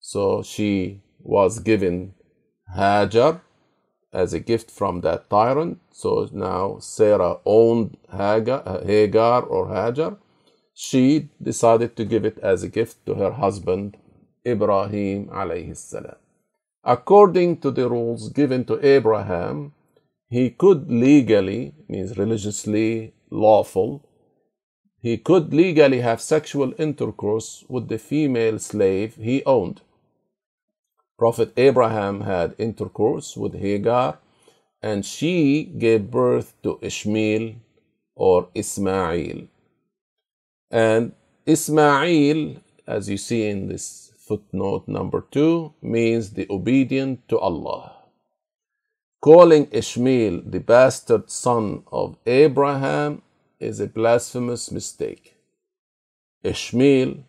So 0.00 0.42
she 0.42 1.02
was 1.20 1.58
given 1.58 2.14
Hajar 2.74 3.42
as 4.12 4.32
a 4.32 4.40
gift 4.40 4.70
from 4.70 5.02
that 5.02 5.28
tyrant. 5.28 5.80
So 5.92 6.28
now 6.32 6.78
Sarah 6.78 7.38
owned 7.44 7.98
Hagar, 8.10 8.82
Hagar 8.84 9.42
or 9.42 9.66
Hajar 9.66 10.16
she 10.78 11.30
decided 11.40 11.96
to 11.96 12.04
give 12.04 12.26
it 12.26 12.38
as 12.40 12.62
a 12.62 12.68
gift 12.68 12.96
to 13.06 13.14
her 13.14 13.30
husband 13.32 13.96
Ibrahim 14.46 15.28
alayhi 15.28 15.74
salam. 15.74 16.16
According 16.84 17.60
to 17.62 17.70
the 17.70 17.88
rules 17.88 18.28
given 18.28 18.66
to 18.66 18.78
Abraham, 18.86 19.72
he 20.28 20.50
could 20.50 20.90
legally, 20.90 21.72
means 21.88 22.18
religiously 22.18 23.14
lawful, 23.30 24.04
he 25.00 25.16
could 25.16 25.54
legally 25.54 26.00
have 26.00 26.20
sexual 26.20 26.74
intercourse 26.78 27.64
with 27.68 27.88
the 27.88 27.98
female 27.98 28.58
slave 28.58 29.16
he 29.16 29.42
owned. 29.46 29.80
Prophet 31.18 31.54
Abraham 31.56 32.20
had 32.20 32.54
intercourse 32.58 33.34
with 33.34 33.54
Hagar, 33.54 34.18
and 34.82 35.06
she 35.06 35.64
gave 35.64 36.10
birth 36.10 36.52
to 36.62 36.78
Ishmael 36.82 37.54
or 38.14 38.48
Ismail. 38.54 39.48
And 40.70 41.12
Ismail, 41.46 42.56
as 42.86 43.08
you 43.08 43.16
see 43.16 43.48
in 43.48 43.68
this 43.68 44.12
footnote 44.18 44.88
number 44.88 45.24
two, 45.30 45.74
means 45.80 46.30
the 46.30 46.46
obedient 46.50 47.28
to 47.28 47.38
Allah. 47.38 47.92
Calling 49.20 49.68
Ishmael 49.70 50.42
the 50.44 50.60
bastard 50.60 51.30
son 51.30 51.84
of 51.90 52.16
Abraham 52.26 53.22
is 53.58 53.80
a 53.80 53.86
blasphemous 53.86 54.70
mistake. 54.70 55.36
Ishmael 56.42 57.24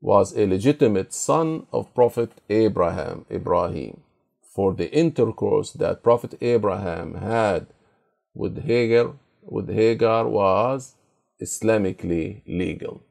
was 0.00 0.36
a 0.36 0.46
legitimate 0.46 1.12
son 1.12 1.66
of 1.72 1.94
Prophet 1.94 2.32
Abraham, 2.50 3.24
Ibrahim, 3.30 4.00
for 4.42 4.74
the 4.74 4.92
intercourse 4.92 5.72
that 5.72 6.02
Prophet 6.02 6.34
Abraham 6.40 7.14
had 7.14 7.66
with 8.34 8.64
Hagar, 8.64 9.12
with 9.42 9.72
Hagar 9.72 10.26
was 10.28 10.94
Islamically 11.42 12.42
legal. 12.46 13.02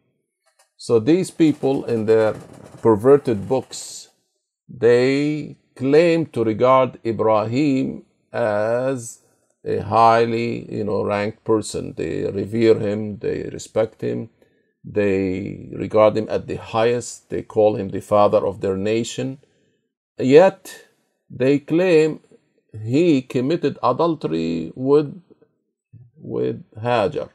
So 0.78 1.00
these 1.00 1.30
people 1.30 1.86
in 1.86 2.06
their 2.06 2.34
perverted 2.82 3.48
books, 3.48 4.10
they 4.68 5.58
claim 5.76 6.26
to 6.28 6.44
regard 6.44 7.00
Ibrahim 7.06 8.06
as 8.32 9.20
a 9.64 9.80
highly, 9.80 10.74
you 10.74 10.84
know, 10.84 11.04
ranked 11.04 11.44
person. 11.44 11.94
They 11.96 12.26
revere 12.32 12.80
him, 12.80 13.18
they 13.20 13.50
respect 13.52 14.02
him, 14.02 14.30
they 14.84 15.70
regard 15.74 16.18
him 16.18 16.28
at 16.30 16.48
the 16.48 16.56
highest, 16.56 17.30
they 17.30 17.44
call 17.44 17.76
him 17.76 17.90
the 17.90 18.02
father 18.02 18.46
of 18.46 18.62
their 18.62 18.78
nation. 18.78 19.38
Yet 20.18 20.88
they 21.30 21.60
claim 21.60 22.22
he 22.74 23.22
committed 23.22 23.78
adultery 23.84 24.72
with 24.76 25.22
with 26.18 26.64
Hajar. 26.80 27.30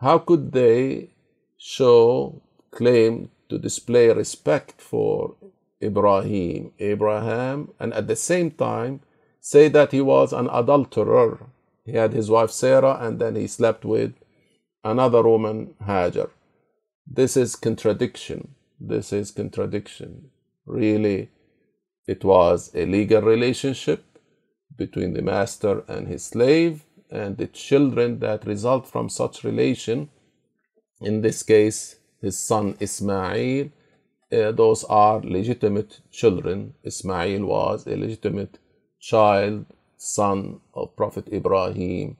How 0.00 0.18
could 0.18 0.52
they 0.52 1.10
show 1.56 2.40
claim 2.70 3.30
to 3.48 3.58
display 3.58 4.08
respect 4.08 4.80
for 4.80 5.34
Ibrahim, 5.82 6.72
Abraham, 6.78 7.72
and 7.78 7.92
at 7.94 8.06
the 8.06 8.16
same 8.16 8.50
time 8.50 9.00
say 9.40 9.68
that 9.68 9.92
he 9.92 10.00
was 10.00 10.32
an 10.32 10.48
adulterer. 10.52 11.46
He 11.84 11.92
had 11.92 12.12
his 12.12 12.30
wife 12.30 12.50
Sarah 12.50 12.98
and 13.00 13.18
then 13.18 13.36
he 13.36 13.46
slept 13.46 13.84
with 13.84 14.14
another 14.84 15.22
woman, 15.22 15.74
Hajar. 15.82 16.30
This 17.06 17.36
is 17.36 17.56
contradiction. 17.56 18.54
This 18.80 19.12
is 19.12 19.30
contradiction. 19.30 20.30
Really, 20.66 21.30
it 22.06 22.24
was 22.24 22.70
a 22.74 22.84
legal 22.84 23.22
relationship 23.22 24.04
between 24.76 25.14
the 25.14 25.22
master 25.22 25.82
and 25.88 26.06
his 26.08 26.24
slave, 26.24 26.84
and 27.10 27.36
the 27.36 27.46
children 27.46 28.18
that 28.20 28.46
result 28.46 28.86
from 28.86 29.08
such 29.08 29.44
relation, 29.44 30.10
in 31.00 31.22
this 31.22 31.42
case, 31.42 31.96
his 32.20 32.38
son 32.38 32.76
Ismail, 32.80 33.70
uh, 34.30 34.52
those 34.52 34.84
are 34.84 35.20
legitimate 35.20 36.00
children. 36.10 36.74
Ismail 36.82 37.46
was 37.46 37.86
a 37.86 37.96
legitimate 37.96 38.58
child, 39.00 39.66
son 39.96 40.60
of 40.74 40.94
Prophet 40.96 41.28
Ibrahim. 41.32 42.16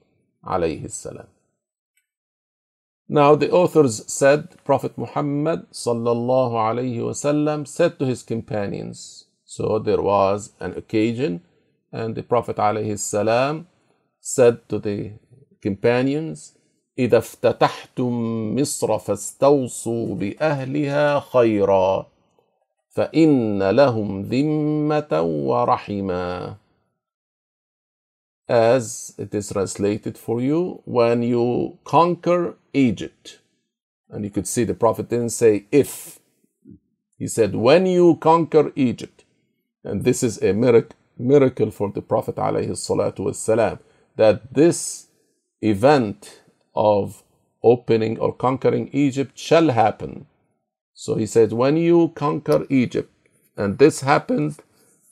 Now 3.11 3.35
the 3.35 3.51
authors 3.51 4.11
said 4.11 4.64
Prophet 4.64 4.96
Muhammad 4.96 5.70
sallallahu 5.72 7.66
said 7.66 7.98
to 7.98 8.07
his 8.07 8.22
companions. 8.22 9.24
So 9.44 9.79
there 9.79 10.01
was 10.01 10.53
an 10.61 10.74
occasion 10.77 11.42
and 11.92 12.14
the 12.14 12.22
Prophet 12.22 12.57
alayhi 12.57 12.98
said 14.28 14.67
to 14.69 14.80
the 14.80 15.12
companions 15.62 16.54
إذا 16.99 17.17
افتتحتم 17.17 18.12
مصر 18.56 18.97
فاستوصوا 18.99 20.15
بأهلها 20.15 21.19
خيرا 21.19 22.08
فإن 22.89 23.69
لهم 23.69 24.21
ذمة 24.21 25.21
ورحما 25.21 26.56
as 28.49 29.13
it 29.17 29.34
is 29.34 29.49
translated 29.49 30.17
for 30.17 30.41
you 30.41 30.82
when 30.86 31.23
you 31.23 31.78
conquer 31.86 32.56
Egypt. 32.73 33.39
And 34.10 34.23
you 34.23 34.30
could 34.30 34.47
see 34.47 34.63
the 34.65 34.73
Prophet 34.73 35.10
didn't 35.10 35.32
say 35.32 35.65
if. 35.71 36.19
He 37.17 37.28
said 37.28 37.56
when 37.56 37.86
you 37.86 38.15
conquer 38.17 38.71
Egypt. 38.76 39.23
And 39.84 40.04
this 40.04 40.23
is 40.23 40.41
a 40.43 40.54
miracle 40.54 41.71
for 41.71 41.91
the 41.91 42.02
Prophet 42.02 42.36
والسلام, 42.36 43.80
that 44.18 44.52
this 44.52 45.07
event 45.62 46.42
of 46.74 47.22
opening 47.62 48.18
or 48.18 48.33
conquering 48.33 48.88
Egypt 48.92 49.38
shall 49.38 49.70
happen. 49.70 50.26
So 50.92 51.14
he 51.14 51.26
said, 51.26 51.52
when 51.52 51.76
you 51.76 52.12
conquer 52.14 52.66
Egypt, 52.68 53.12
and 53.57 53.78
this 53.78 54.00
happened 54.00 54.59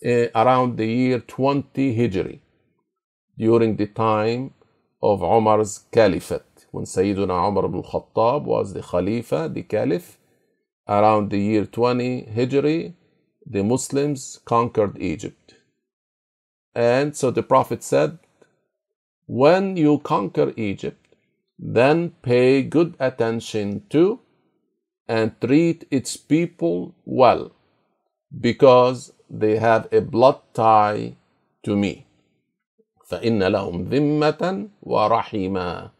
uh, 0.05 0.27
around 0.35 0.77
the 0.77 0.87
year 0.87 1.21
20 1.21 1.97
Hijri 1.97 2.41
during 3.39 3.77
the 3.77 3.87
time 3.87 4.55
of 5.03 5.23
Umar's 5.23 5.85
caliphate, 5.93 6.67
when 6.73 6.85
Sayyidina 6.85 7.49
Umar 7.49 7.67
ibn 7.67 7.83
Khattab 7.83 8.45
was 8.45 8.75
the 8.75 8.83
Khalifa, 8.83 9.49
the 9.49 9.63
Caliph. 9.63 10.19
Around 10.89 11.31
the 11.31 11.39
year 11.41 11.65
20 11.65 12.29
Hijri, 12.37 12.95
the 13.45 13.65
Muslims 13.65 14.41
conquered 14.45 14.97
Egypt. 15.01 15.55
And 16.75 17.17
so 17.17 17.33
the 17.33 17.43
Prophet 17.43 17.83
said, 17.83 18.19
When 19.28 19.78
you 19.78 20.00
conquer 20.00 20.54
Egypt, 20.58 21.16
then 21.58 22.16
pay 22.22 22.64
good 22.64 22.96
attention 23.00 23.86
to 23.90 24.20
and 25.08 25.40
treat 25.40 25.88
its 25.90 26.18
people 26.18 26.94
well, 27.06 27.52
because 28.40 29.14
they 29.30 29.58
have 29.58 29.88
a 29.92 30.02
blood 30.02 30.40
tie 30.54 31.16
to 31.64 31.76
me. 31.78 32.06
فإن 33.10 33.44
لهم 33.44 33.90
ذمة 33.90 34.70
ورحيما 34.84 35.92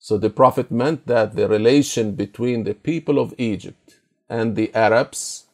So 0.00 0.16
the 0.16 0.30
Prophet 0.30 0.70
meant 0.70 1.06
that 1.06 1.34
the 1.34 1.48
relation 1.48 2.12
between 2.12 2.64
the 2.64 2.74
people 2.74 3.18
of 3.18 3.34
Egypt 3.38 4.00
and 4.28 4.54
the 4.54 4.74
Arabs 4.74 5.46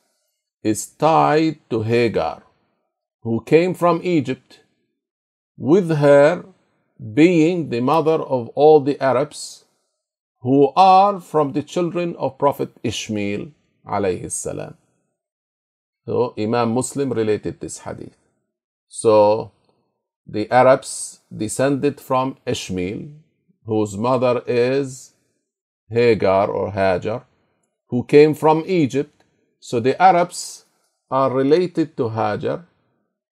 is 0.63 0.87
tied 0.87 1.59
to 1.71 1.83
Hagar, 1.83 2.43
who 3.23 3.43
came 3.45 3.75
from 3.75 4.01
Egypt, 4.03 4.61
with 5.57 5.97
her 5.97 6.45
being 7.00 7.70
the 7.70 7.80
mother 7.80 8.20
of 8.38 8.50
all 8.56 8.82
the 8.82 9.00
Arabs 9.02 9.66
who 10.42 10.72
are 10.76 11.20
from 11.20 11.54
the 11.54 11.64
children 11.64 12.16
of 12.18 12.38
Prophet 12.38 12.72
Ishmael 12.84 13.48
alayhi 13.88 14.32
salam. 14.32 14.76
So 16.06 16.34
Imam 16.38 16.74
Muslim 16.74 17.14
related 17.14 17.60
this 17.60 17.80
hadith. 17.80 18.18
So 18.88 19.52
the 20.28 20.50
Arabs 20.52 21.20
descended 21.36 22.02
from 22.02 22.38
Ishmael, 22.46 23.08
whose 23.66 23.98
mother 23.98 24.44
is 24.48 25.14
Hagar 25.90 26.50
or 26.50 26.72
Hajar, 26.72 27.24
who 27.88 28.04
came 28.04 28.34
from 28.34 28.64
Egypt. 28.66 29.24
So 29.60 29.80
the 29.80 30.02
Arabs 30.02 30.66
are 31.10 31.32
related 31.32 31.96
to 31.98 32.10
Hajar, 32.10 32.66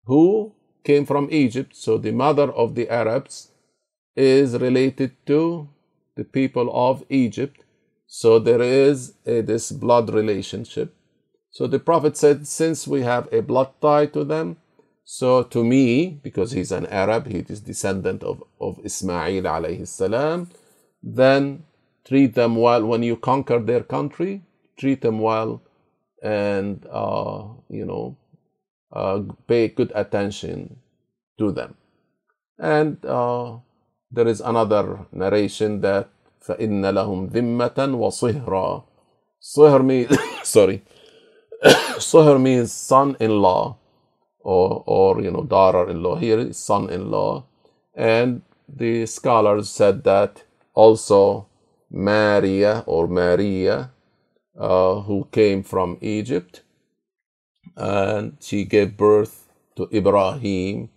who 0.05 0.53
came 0.85 1.07
from 1.07 1.29
Egypt. 1.31 1.75
So 1.75 1.99
the 1.99 2.13
mother 2.13 2.51
of 2.53 2.75
the 2.75 2.89
Arabs 2.89 3.51
is 4.17 4.57
related 4.59 5.13
to 5.27 5.69
the 6.17 6.25
people 6.25 6.71
of 6.73 7.05
Egypt. 7.09 7.65
So 8.07 8.39
there 8.39 8.63
is 8.63 9.15
a, 9.27 9.41
this 9.41 9.73
blood 9.73 10.13
relationship. 10.13 10.95
So 11.51 11.67
the 11.67 11.79
Prophet 11.79 12.17
said, 12.17 12.47
since 12.47 12.87
we 12.87 13.03
have 13.03 13.33
a 13.33 13.41
blood 13.41 13.71
tie 13.81 14.07
to 14.07 14.25
them, 14.25 14.57
so 15.05 15.43
to 15.43 15.63
me, 15.63 16.19
because 16.23 16.53
he's 16.53 16.73
an 16.73 16.87
Arab, 16.87 17.27
he 17.27 17.45
is 17.49 17.61
descendant 17.61 18.23
of, 18.23 18.43
of 18.61 18.81
Ismail 18.83 19.43
alayhi 19.43 19.87
salam, 19.87 20.51
then 21.03 21.65
treat 22.07 22.35
them 22.35 22.57
well 22.57 22.85
when 22.85 23.03
you 23.03 23.17
conquer 23.17 23.59
their 23.59 23.83
country, 23.83 24.43
treat 24.79 25.03
them 25.03 25.19
well 25.19 25.63
and, 26.23 26.87
uh, 26.91 27.45
you 27.69 27.85
know, 27.85 28.17
uh, 28.93 29.21
pay 29.47 29.69
good 29.69 29.93
attention 29.95 30.77
to 31.39 31.53
them. 31.53 31.75
And 32.59 33.05
uh, 33.05 33.59
there 34.14 34.28
is 34.28 34.42
another 34.42 35.06
narration 35.12 35.82
that 35.82 36.10
فَإِنَّ 36.46 36.82
لَهُمْ 36.82 37.30
ذِمَّةً 37.30 37.76
وَصِهْرًا 37.76 38.84
Sihr 39.42 39.86
means, 39.86 40.18
sorry, 40.44 40.82
Sihr 41.64 42.42
means 42.42 42.74
son-in-law 42.74 43.78
or, 44.40 44.84
or 44.86 45.22
you 45.22 45.32
know, 45.32 45.44
daughter-in-law. 45.44 46.16
Here 46.16 46.40
is 46.40 46.58
son-in-law. 46.58 47.44
And 47.96 48.42
the 48.68 49.06
scholars 49.06 49.70
said 49.70 50.04
that 50.04 50.44
also 50.74 51.48
Maria 51.90 52.84
or 52.86 53.08
Maria, 53.08 53.92
uh, 54.58 55.02
who 55.02 55.28
came 55.32 55.64
from 55.64 55.98
Egypt, 56.02 56.62
and 57.76 58.38
she 58.42 58.66
gave 58.66 58.98
birth 58.98 59.50
to 59.76 59.90
Ibrahim 59.94 60.90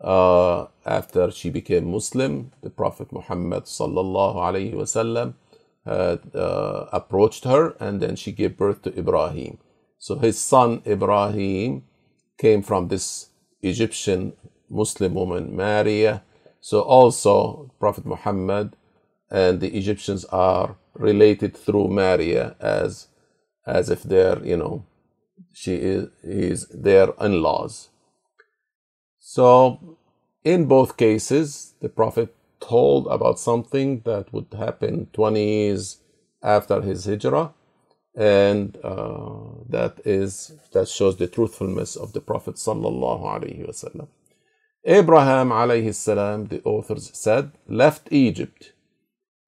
uh, 0.00 0.66
after 0.85 1.31
she 1.31 1.49
became 1.49 1.91
Muslim. 1.91 2.51
The 2.61 2.69
Prophet 2.69 3.11
Muhammad 3.11 3.63
sallallahu 3.65 5.33
had 5.85 6.19
uh, 6.35 6.85
approached 6.91 7.43
her, 7.43 7.75
and 7.79 8.01
then 8.01 8.15
she 8.15 8.31
gave 8.31 8.57
birth 8.57 8.81
to 8.83 8.97
Ibrahim. 8.97 9.59
So 9.97 10.17
his 10.17 10.39
son 10.39 10.81
Ibrahim 10.85 11.83
came 12.37 12.61
from 12.61 12.87
this 12.87 13.29
Egyptian 13.61 14.33
Muslim 14.69 15.13
woman 15.13 15.55
Maria. 15.55 16.23
So 16.61 16.81
also 16.81 17.71
Prophet 17.79 18.05
Muhammad 18.05 18.75
and 19.29 19.59
the 19.59 19.75
Egyptians 19.77 20.25
are 20.25 20.75
related 20.93 21.55
through 21.55 21.87
Maria 21.89 22.55
as 22.59 23.07
as 23.65 23.89
if 23.89 24.03
they're 24.03 24.43
you 24.45 24.57
know 24.57 24.85
she 25.53 25.75
is, 25.75 26.07
is 26.23 26.67
their 26.67 27.09
in-laws. 27.19 27.89
So 29.19 29.97
in 30.45 30.65
both 30.67 30.95
cases, 30.95 31.73
the 31.81 31.89
Prophet 31.89 32.33
told 32.59 33.07
about 33.07 33.39
something 33.39 34.01
that 34.05 34.31
would 34.33 34.47
happen 34.57 35.07
20 35.13 35.43
years 35.43 35.97
after 36.41 36.81
his 36.81 37.05
hijrah 37.05 37.53
and 38.15 38.77
uh, 38.83 39.39
that 39.67 39.99
is 40.05 40.53
that 40.71 40.87
shows 40.87 41.17
the 41.17 41.27
truthfulness 41.27 41.95
of 41.95 42.13
the 42.13 42.21
prophet 42.21 42.55
sallallahu 42.55 43.23
alaihi 43.33 43.67
wasallam 43.67 44.07
abraham 44.85 45.49
alayhi 45.49 45.93
salam 45.93 46.45
the 46.47 46.61
authors 46.63 47.09
said 47.13 47.51
left 47.67 48.07
egypt 48.11 48.71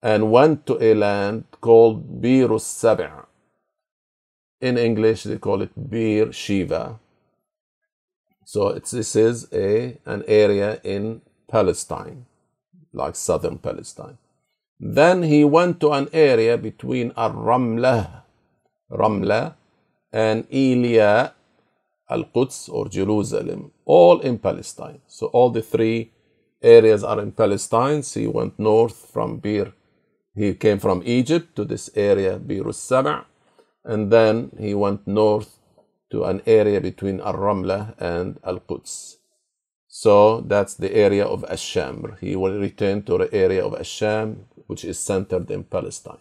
and 0.01 0.31
went 0.31 0.65
to 0.65 0.77
a 0.83 0.93
land 0.93 1.45
called 1.61 2.21
Bir 2.21 2.59
Sab' 2.59 3.25
in 4.59 4.77
english 4.77 5.23
they 5.23 5.37
call 5.37 5.61
it 5.61 5.71
Beersheba 5.89 6.99
so 8.51 8.59
this 8.73 9.15
is 9.15 9.47
a 9.67 9.97
an 10.13 10.21
area 10.43 10.69
in 10.95 11.21
palestine 11.55 12.19
like 13.01 13.15
southern 13.27 13.57
palestine 13.67 14.17
then 15.01 15.23
he 15.31 15.41
went 15.57 15.79
to 15.81 15.89
an 15.99 16.07
area 16.13 16.55
between 16.69 17.11
Ar-Ramlah 17.25 18.23
Ramla, 18.91 19.55
and 20.11 20.47
Elia, 20.51 21.33
Al 22.09 22.23
Quds 22.25 22.69
or 22.69 22.87
Jerusalem, 22.87 23.71
all 23.85 24.19
in 24.21 24.39
Palestine. 24.39 25.01
So 25.07 25.27
all 25.27 25.49
the 25.49 25.61
three 25.61 26.11
areas 26.61 27.03
are 27.03 27.21
in 27.21 27.33
Palestine. 27.33 28.03
So 28.03 28.19
he 28.19 28.27
went 28.27 28.57
north 28.57 29.09
from 29.11 29.37
Bir. 29.37 29.73
He 30.35 30.53
came 30.53 30.79
from 30.79 31.01
Egypt 31.05 31.55
to 31.55 31.65
this 31.65 31.89
area, 31.95 32.37
Bir 32.37 32.71
Saba, 32.71 33.25
and 33.83 34.11
then 34.11 34.51
he 34.59 34.73
went 34.73 35.07
north 35.07 35.56
to 36.11 36.23
an 36.23 36.41
area 36.45 36.79
between 36.81 37.19
Al 37.21 37.33
Ramla 37.33 37.95
and 37.99 38.39
Al 38.43 38.59
Quds. 38.59 39.17
So 39.87 40.41
that's 40.41 40.75
the 40.75 40.93
area 40.93 41.25
of 41.25 41.43
Asham. 41.49 42.19
He 42.19 42.35
will 42.35 42.59
return 42.59 43.03
to 43.03 43.17
the 43.17 43.33
area 43.33 43.65
of 43.65 43.73
Asham, 43.73 44.43
which 44.67 44.85
is 44.85 44.99
centered 44.99 45.49
in 45.49 45.63
Palestine. 45.63 46.19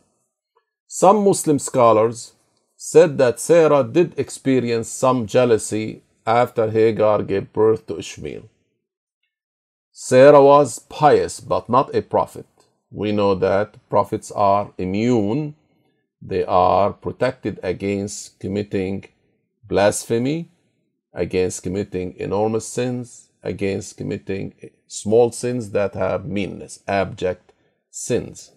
Some 0.86 1.24
Muslim 1.24 1.58
scholars 1.58 2.32
said 2.76 3.18
that 3.18 3.40
Sarah 3.40 3.84
did 3.84 4.18
experience 4.18 4.88
some 4.88 5.26
jealousy 5.26 6.02
after 6.26 6.70
Hagar 6.70 7.22
gave 7.22 7.52
birth 7.52 7.86
to 7.86 7.98
Ishmael. 7.98 8.48
Sarah 9.92 10.42
was 10.42 10.78
pious 10.78 11.40
but 11.40 11.68
not 11.68 11.94
a 11.94 12.02
prophet. 12.02 12.46
We 12.90 13.12
know 13.12 13.34
that 13.34 13.76
prophets 13.88 14.30
are 14.30 14.72
immune, 14.78 15.54
they 16.20 16.44
are 16.44 16.92
protected 16.92 17.58
against 17.62 18.38
committing 18.38 19.04
blasphemy, 19.68 20.50
against 21.12 21.62
committing 21.62 22.14
enormous 22.18 22.66
sins, 22.68 23.30
against 23.42 23.96
committing 23.96 24.54
small 24.86 25.32
sins 25.32 25.70
that 25.70 25.94
have 25.94 26.26
meanness, 26.26 26.82
abject 26.86 27.52
sins. 27.90 28.52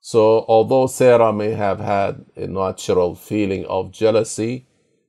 So, 0.00 0.44
although 0.48 0.86
Sarah 0.86 1.32
may 1.32 1.52
have 1.52 1.78
had 1.78 2.24
a 2.36 2.46
natural 2.46 3.14
feeling 3.14 3.66
of 3.66 3.92
jealousy 3.92 4.66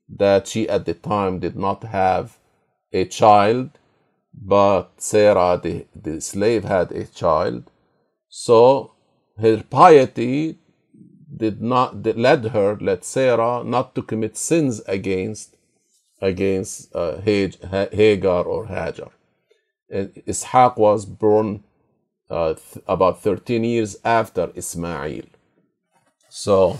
that 0.09 0.47
she 0.47 0.67
at 0.67 0.85
the 0.85 0.93
time 0.93 1.39
did 1.39 1.55
not 1.55 1.83
have 1.85 2.37
a 2.91 3.05
child, 3.05 3.69
but 4.33 4.91
Sarah, 4.97 5.59
the, 5.61 5.85
the 5.95 6.19
slave, 6.19 6.65
had 6.65 6.91
a 6.91 7.05
child. 7.05 7.71
So, 8.27 8.93
her 9.39 9.63
piety 9.63 10.59
did 11.36 11.61
not 11.61 12.03
led 12.05 12.45
her, 12.45 12.77
led 12.79 13.03
Sarah, 13.03 13.63
not 13.63 13.95
to 13.95 14.01
commit 14.03 14.38
sins 14.38 14.82
against 14.88 15.55
against 16.21 16.95
uh, 16.95 17.19
Hagar 17.21 18.43
or 18.43 18.67
Hajar. 18.67 19.11
And 19.89 20.13
Ishaq 20.27 20.77
was 20.77 21.05
born 21.05 21.63
uh, 22.29 22.53
th- 22.55 22.84
about 22.88 23.21
13 23.21 23.63
years 23.63 23.97
after 24.05 24.51
Ismail. 24.55 25.23
So 26.29 26.79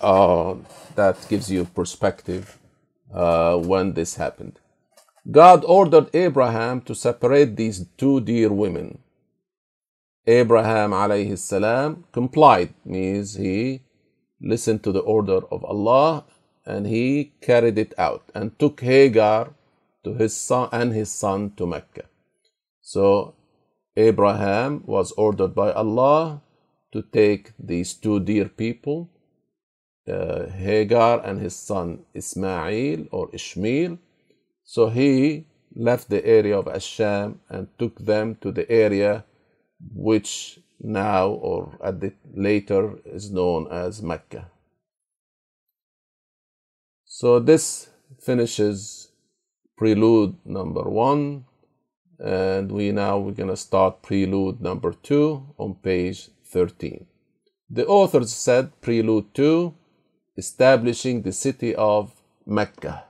uh, 0.00 0.54
that 0.96 1.26
gives 1.28 1.50
you 1.50 1.64
perspective 1.66 2.58
uh, 3.12 3.56
when 3.58 3.94
this 3.94 4.16
happened. 4.16 4.60
God 5.30 5.64
ordered 5.66 6.14
Abraham 6.14 6.80
to 6.82 6.94
separate 6.94 7.56
these 7.56 7.86
two 7.98 8.20
dear 8.20 8.50
women. 8.52 8.98
Abraham 10.28 10.90
alayhi 10.90 11.38
salam 11.38 12.04
complied, 12.12 12.74
means 12.84 13.36
he 13.36 13.80
listened 14.42 14.82
to 14.82 14.92
the 14.92 15.00
order 15.00 15.40
of 15.50 15.64
Allah 15.64 16.24
and 16.66 16.86
he 16.86 17.32
carried 17.40 17.78
it 17.78 17.94
out 17.96 18.30
and 18.34 18.58
took 18.58 18.82
Hagar 18.82 19.54
to 20.04 20.12
his 20.12 20.36
son 20.36 20.68
and 20.70 20.92
his 20.92 21.10
son 21.10 21.52
to 21.56 21.66
Mecca. 21.66 22.04
So 22.82 23.36
Abraham 23.96 24.82
was 24.84 25.12
ordered 25.12 25.54
by 25.54 25.72
Allah 25.72 26.42
to 26.92 27.00
take 27.00 27.52
these 27.58 27.94
two 27.94 28.20
dear 28.20 28.50
people, 28.50 29.08
uh, 30.06 30.46
Hagar 30.46 31.24
and 31.24 31.40
his 31.40 31.56
son 31.56 32.04
Ismail 32.12 33.06
or 33.10 33.30
Ishmael. 33.32 33.96
So 34.62 34.90
he 34.90 35.46
left 35.74 36.10
the 36.10 36.24
area 36.26 36.58
of 36.58 36.66
Asham 36.66 37.38
and 37.48 37.68
took 37.78 37.98
them 37.98 38.36
to 38.42 38.52
the 38.52 38.70
area 38.70 39.24
which 39.94 40.60
now 40.80 41.28
or 41.28 41.78
at 41.82 42.00
the 42.00 42.12
later 42.34 42.98
is 43.04 43.30
known 43.30 43.68
as 43.70 44.02
Mecca. 44.02 44.50
So 47.04 47.40
this 47.40 47.90
finishes 48.20 49.10
prelude 49.76 50.36
number 50.44 50.82
one 50.82 51.44
and 52.18 52.70
we 52.72 52.90
now 52.90 53.18
we're 53.18 53.32
going 53.32 53.48
to 53.48 53.56
start 53.56 54.02
prelude 54.02 54.60
number 54.60 54.92
2 54.92 55.54
on 55.56 55.74
page 55.74 56.30
13 56.44 57.06
the 57.70 57.86
authors 57.86 58.32
said 58.32 58.72
prelude 58.80 59.32
2 59.34 59.72
establishing 60.36 61.22
the 61.22 61.32
city 61.32 61.74
of 61.76 62.12
mecca 62.44 63.04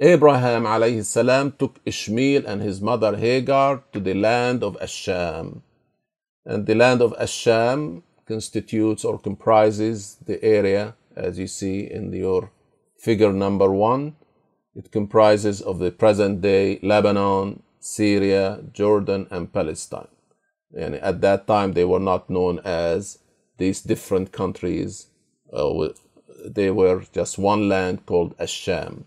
abraham 0.00 0.64
alayhi 0.64 1.04
salam 1.04 1.52
took 1.52 1.80
ishmael 1.84 2.46
and 2.46 2.62
his 2.62 2.80
mother 2.80 3.16
hagar 3.16 3.82
to 3.92 4.00
the 4.00 4.14
land 4.14 4.62
of 4.62 4.76
asham 4.80 5.62
and 6.44 6.66
the 6.66 6.74
land 6.74 7.00
of 7.00 7.12
asham 7.18 8.02
constitutes 8.26 9.04
or 9.04 9.18
comprises 9.18 10.16
the 10.26 10.42
area 10.44 10.94
as 11.16 11.38
you 11.38 11.46
see 11.46 11.80
in 11.90 12.12
your 12.12 12.50
figure 12.98 13.32
number 13.32 13.70
1 13.70 14.14
it 14.76 14.92
comprises 14.92 15.62
of 15.62 15.78
the 15.78 15.90
present 15.90 16.42
day 16.42 16.78
Lebanon, 16.82 17.62
Syria, 17.80 18.60
Jordan, 18.74 19.26
and 19.30 19.50
Palestine. 19.50 20.08
And 20.76 20.96
at 20.96 21.22
that 21.22 21.46
time, 21.46 21.72
they 21.72 21.86
were 21.86 21.98
not 22.12 22.28
known 22.28 22.58
as 22.62 23.18
these 23.56 23.80
different 23.80 24.32
countries. 24.32 25.06
Uh, 25.50 25.88
they 26.44 26.70
were 26.70 27.04
just 27.14 27.38
one 27.38 27.70
land 27.70 28.04
called 28.04 28.36
Asham. 28.36 29.04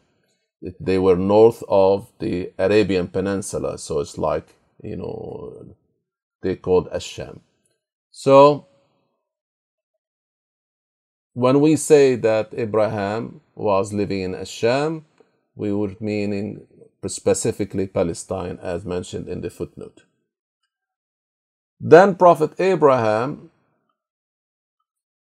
They 0.79 0.99
were 0.99 1.15
north 1.15 1.63
of 1.69 2.11
the 2.19 2.51
Arabian 2.57 3.07
Peninsula, 3.07 3.77
so 3.77 3.99
it's 4.01 4.17
like, 4.17 4.55
you 4.83 4.97
know, 4.97 5.75
they 6.41 6.55
called 6.55 6.89
Asham. 6.91 7.39
So, 8.11 8.67
when 11.33 11.61
we 11.61 11.75
say 11.77 12.15
that 12.15 12.49
Abraham 12.53 13.41
was 13.55 13.93
living 13.93 14.21
in 14.21 14.33
Asham, 14.33 15.03
we 15.55 15.71
would 15.71 16.01
mean 16.01 16.33
in 16.33 16.67
specifically 17.07 17.87
Palestine, 17.87 18.59
as 18.61 18.83
mentioned 18.83 19.29
in 19.29 19.41
the 19.41 19.49
footnote. 19.49 20.03
Then 21.79 22.15
Prophet 22.15 22.59
Abraham 22.59 23.51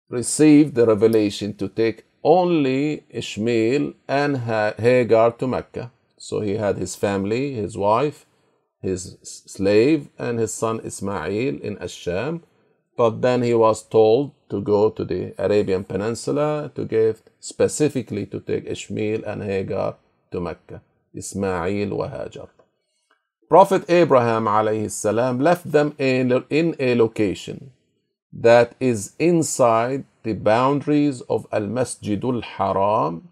received 0.09 0.75
the 0.75 0.85
revelation 0.85 1.53
to 1.55 1.69
take 1.69 2.03
only 2.23 3.03
Ishmael 3.09 3.93
and 4.07 4.37
Hagar 4.37 5.31
to 5.33 5.47
Mecca. 5.47 5.91
So 6.17 6.41
he 6.41 6.55
had 6.55 6.77
his 6.77 6.95
family, 6.95 7.53
his 7.53 7.77
wife, 7.77 8.25
his 8.81 9.17
slave 9.23 10.09
and 10.17 10.39
his 10.39 10.53
son 10.53 10.79
Ismail 10.83 11.59
in 11.61 11.77
Asham. 11.77 12.43
But 12.97 13.21
then 13.21 13.41
he 13.41 13.53
was 13.53 13.83
told 13.83 14.33
to 14.49 14.61
go 14.61 14.89
to 14.89 15.05
the 15.05 15.33
Arabian 15.37 15.83
Peninsula 15.83 16.71
to 16.75 16.85
give 16.85 17.23
specifically 17.39 18.25
to 18.27 18.39
take 18.39 18.65
Ishmael 18.65 19.23
and 19.25 19.41
Hagar 19.41 19.95
to 20.31 20.39
Mecca. 20.39 20.81
Ismail 21.13 21.95
wa 21.95 22.07
Hajar. 22.09 22.49
Prophet 23.49 23.89
Abraham 23.89 24.45
alayhi 24.45 25.39
left 25.41 25.71
them 25.71 25.93
in 25.97 26.31
a 26.79 26.95
location 26.95 27.71
that 28.31 28.75
is 28.79 29.13
inside 29.19 30.05
the 30.23 30.33
boundaries 30.33 31.21
of 31.21 31.47
Al 31.51 31.67
Masjidul 31.67 32.43
Haram, 32.43 33.29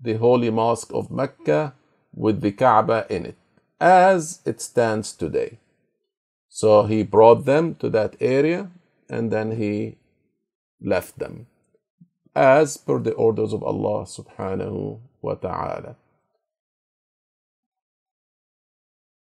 the 0.00 0.14
holy 0.14 0.50
mosque 0.50 0.92
of 0.92 1.10
Mecca, 1.10 1.74
with 2.14 2.40
the 2.40 2.52
Kaaba 2.52 3.06
in 3.10 3.26
it, 3.26 3.36
as 3.80 4.40
it 4.44 4.60
stands 4.60 5.12
today. 5.12 5.58
So 6.48 6.84
he 6.84 7.02
brought 7.02 7.44
them 7.44 7.74
to 7.76 7.90
that 7.90 8.16
area 8.20 8.70
and 9.08 9.30
then 9.30 9.56
he 9.56 9.96
left 10.80 11.18
them 11.18 11.46
as 12.34 12.76
per 12.76 12.98
the 12.98 13.12
orders 13.12 13.52
of 13.52 13.62
Allah 13.62 14.04
subhanahu 14.04 14.98
wa 15.20 15.34
ta'ala. 15.34 15.96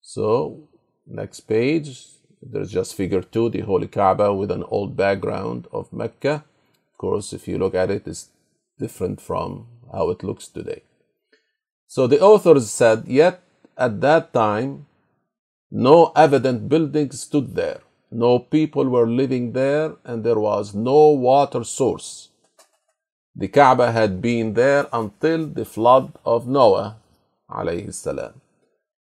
So, 0.01 0.68
next 1.07 1.41
page, 1.41 2.07
there's 2.41 2.72
just 2.72 2.95
figure 2.95 3.22
two, 3.22 3.49
the 3.49 3.61
Holy 3.61 3.88
Kaaba 3.88 4.34
with 4.34 4.51
an 4.51 4.63
old 4.68 4.95
background 4.95 5.68
of 5.72 5.91
Mecca. 5.91 6.43
Course, 7.06 7.34
if 7.34 7.47
you 7.47 7.58
look 7.60 7.76
at 7.76 7.91
it, 7.91 8.08
it's 8.08 8.30
different 8.80 9.22
from 9.22 9.68
how 9.93 10.10
it 10.10 10.24
looks 10.24 10.47
today. 10.47 10.82
So 11.88 12.08
the 12.08 12.20
authors 12.20 12.72
said, 12.72 13.03
yet 13.08 13.41
at 13.78 14.01
that 14.01 14.34
time, 14.34 14.88
no 15.70 16.12
evident 16.16 16.68
building 16.68 17.12
stood 17.12 17.53
there. 17.56 17.82
No 18.10 18.39
people 18.39 18.86
were 18.89 19.08
living 19.08 19.51
there, 19.51 19.95
and 20.03 20.24
there 20.24 20.39
was 20.39 20.74
no 20.74 21.10
water 21.10 21.64
source. 21.64 22.30
The 23.36 23.49
Kaaba 23.49 23.91
had 23.91 24.22
been 24.22 24.53
there 24.53 24.88
until 24.91 25.45
the 25.45 25.66
flood 25.66 26.14
of 26.26 26.47
Noah, 26.47 26.97
alayhi 27.49 27.93
salam. 27.93 28.41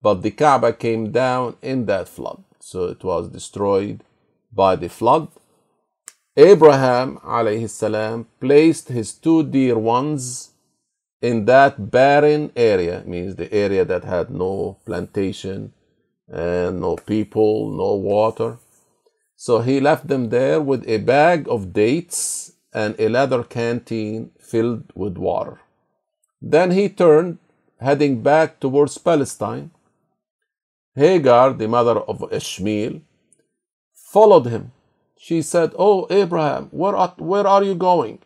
But 0.01 0.21
the 0.21 0.31
Kaaba 0.31 0.71
came 0.71 1.11
down 1.11 1.57
in 1.61 1.85
that 1.87 2.07
flood, 2.07 2.43
so 2.59 2.85
it 2.85 3.03
was 3.03 3.27
destroyed 3.27 4.03
by 4.53 4.75
the 4.77 4.89
flood. 4.89 5.27
Abraham 6.39 7.17
alayhi 7.17 7.69
salam 7.69 8.25
placed 8.39 8.87
his 8.87 9.11
two 9.13 9.43
dear 9.43 9.77
ones 9.77 10.51
in 11.21 11.43
that 11.43 11.91
barren 11.91 12.49
area, 12.55 13.03
means 13.05 13.35
the 13.35 13.53
area 13.53 13.83
that 13.83 14.05
had 14.05 14.29
no 14.29 14.77
plantation 14.85 15.73
and 16.29 16.79
no 16.79 16.95
people, 16.95 17.69
no 17.69 17.93
water. 17.95 18.57
So 19.35 19.59
he 19.59 19.81
left 19.81 20.07
them 20.07 20.29
there 20.29 20.61
with 20.61 20.87
a 20.87 20.99
bag 20.99 21.45
of 21.49 21.73
dates 21.73 22.53
and 22.73 22.95
a 22.97 23.09
leather 23.09 23.43
canteen 23.43 24.31
filled 24.39 24.93
with 24.95 25.17
water. 25.17 25.59
Then 26.41 26.71
he 26.71 26.87
turned, 26.87 27.39
heading 27.81 28.21
back 28.21 28.61
towards 28.61 28.97
Palestine. 28.97 29.71
Hagar, 30.95 31.51
the 31.51 31.67
mother 31.67 31.99
of 31.99 32.31
Ishmael, 32.31 33.01
followed 33.93 34.45
him. 34.45 34.71
She 35.21 35.41
said, 35.41 35.73
Oh, 35.77 36.07
Abraham, 36.09 36.69
where 36.71 36.95
are, 36.95 37.13
where 37.17 37.45
are 37.45 37.61
you 37.61 37.75
going? 37.75 38.19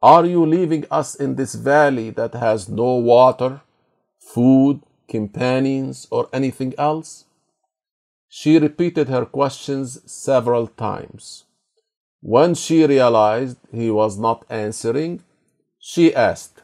Are 0.00 0.24
you 0.24 0.46
leaving 0.46 0.84
us 0.88 1.16
in 1.16 1.34
this 1.34 1.56
valley 1.56 2.10
that 2.10 2.34
has 2.34 2.68
no 2.68 2.94
water, 2.94 3.62
food, 4.20 4.80
companions, 5.08 6.06
or 6.08 6.28
anything 6.32 6.72
else? 6.78 7.24
She 8.28 8.58
repeated 8.58 9.08
her 9.08 9.26
questions 9.26 10.00
several 10.06 10.68
times. 10.68 11.46
When 12.20 12.54
she 12.54 12.86
realized 12.86 13.56
he 13.72 13.90
was 13.90 14.16
not 14.16 14.46
answering, 14.48 15.24
she 15.80 16.14
asked. 16.14 16.62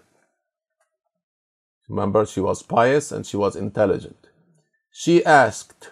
Remember, 1.89 2.25
she 2.25 2.41
was 2.41 2.62
pious 2.62 3.11
and 3.11 3.27
she 3.27 3.37
was 3.37 3.57
intelligent. 3.57 4.29
She 4.93 5.25
asked, 5.25 5.91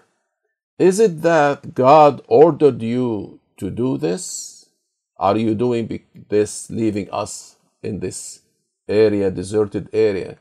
Is 0.78 1.00
it 1.00 1.22
that 1.22 1.74
God 1.74 2.22
ordered 2.28 2.80
you 2.80 3.40
to 3.58 3.70
do 3.70 3.98
this? 3.98 4.68
Are 5.16 5.36
you 5.36 5.54
doing 5.54 6.00
this, 6.28 6.70
leaving 6.70 7.10
us 7.10 7.56
in 7.82 8.00
this 8.00 8.40
area, 8.88 9.30
deserted 9.30 9.88
area? 9.92 10.38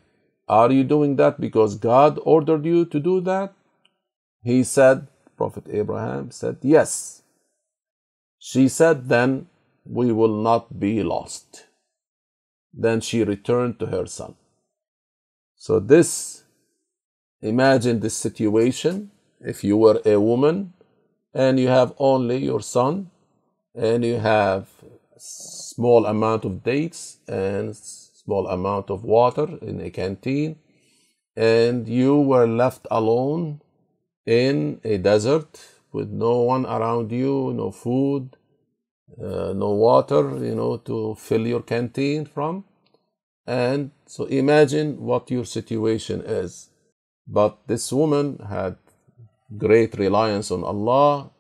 Are 0.47 0.71
you 0.71 0.83
doing 0.83 1.15
that 1.17 1.39
because 1.39 1.75
God 1.75 2.19
ordered 2.23 2.65
you 2.65 2.85
to 2.85 2.99
do 2.99 3.21
that? 3.21 3.53
He 4.41 4.63
said, 4.63 5.07
Prophet 5.37 5.65
Abraham 5.69 6.31
said, 6.31 6.57
Yes. 6.61 7.21
She 8.39 8.67
said, 8.67 9.07
Then 9.07 9.47
we 9.85 10.11
will 10.11 10.41
not 10.41 10.79
be 10.79 11.01
lost. 11.03 11.65
Then 12.73 13.01
she 13.01 13.23
returned 13.23 13.79
to 13.79 13.87
her 13.87 14.05
son. 14.05 14.35
So, 15.55 15.79
this, 15.79 16.43
imagine 17.41 17.99
this 17.99 18.15
situation. 18.17 19.11
If 19.39 19.63
you 19.63 19.77
were 19.77 20.01
a 20.05 20.19
woman 20.19 20.73
and 21.33 21.59
you 21.59 21.67
have 21.67 21.93
only 21.97 22.37
your 22.37 22.61
son 22.61 23.09
and 23.75 24.03
you 24.05 24.17
have 24.17 24.69
small 25.17 26.05
amount 26.05 26.45
of 26.45 26.63
dates 26.63 27.17
and 27.27 27.75
small 27.75 28.47
amount 28.47 28.89
of 28.89 29.03
water 29.03 29.57
in 29.61 29.81
a 29.81 29.89
canteen 29.89 30.55
and 31.35 31.87
you 31.87 32.15
were 32.19 32.47
left 32.47 32.85
alone 32.91 33.61
in 34.25 34.79
a 34.83 34.97
desert 34.97 35.59
with 35.91 36.09
no 36.09 36.41
one 36.41 36.65
around 36.65 37.11
you, 37.11 37.53
no 37.53 37.71
food, 37.71 38.35
uh, 39.21 39.53
no 39.53 39.71
water, 39.71 40.37
you 40.43 40.55
know, 40.55 40.77
to 40.77 41.15
fill 41.15 41.45
your 41.45 41.61
canteen 41.61 42.25
from. 42.25 42.63
And 43.45 43.91
so 44.05 44.25
imagine 44.25 45.01
what 45.01 45.29
your 45.29 45.45
situation 45.45 46.21
is. 46.21 46.69
But 47.27 47.57
this 47.67 47.91
woman 47.91 48.39
had 48.49 48.77
great 49.57 49.97
reliance 49.97 50.51
on 50.51 50.63
Allah. 50.63 51.31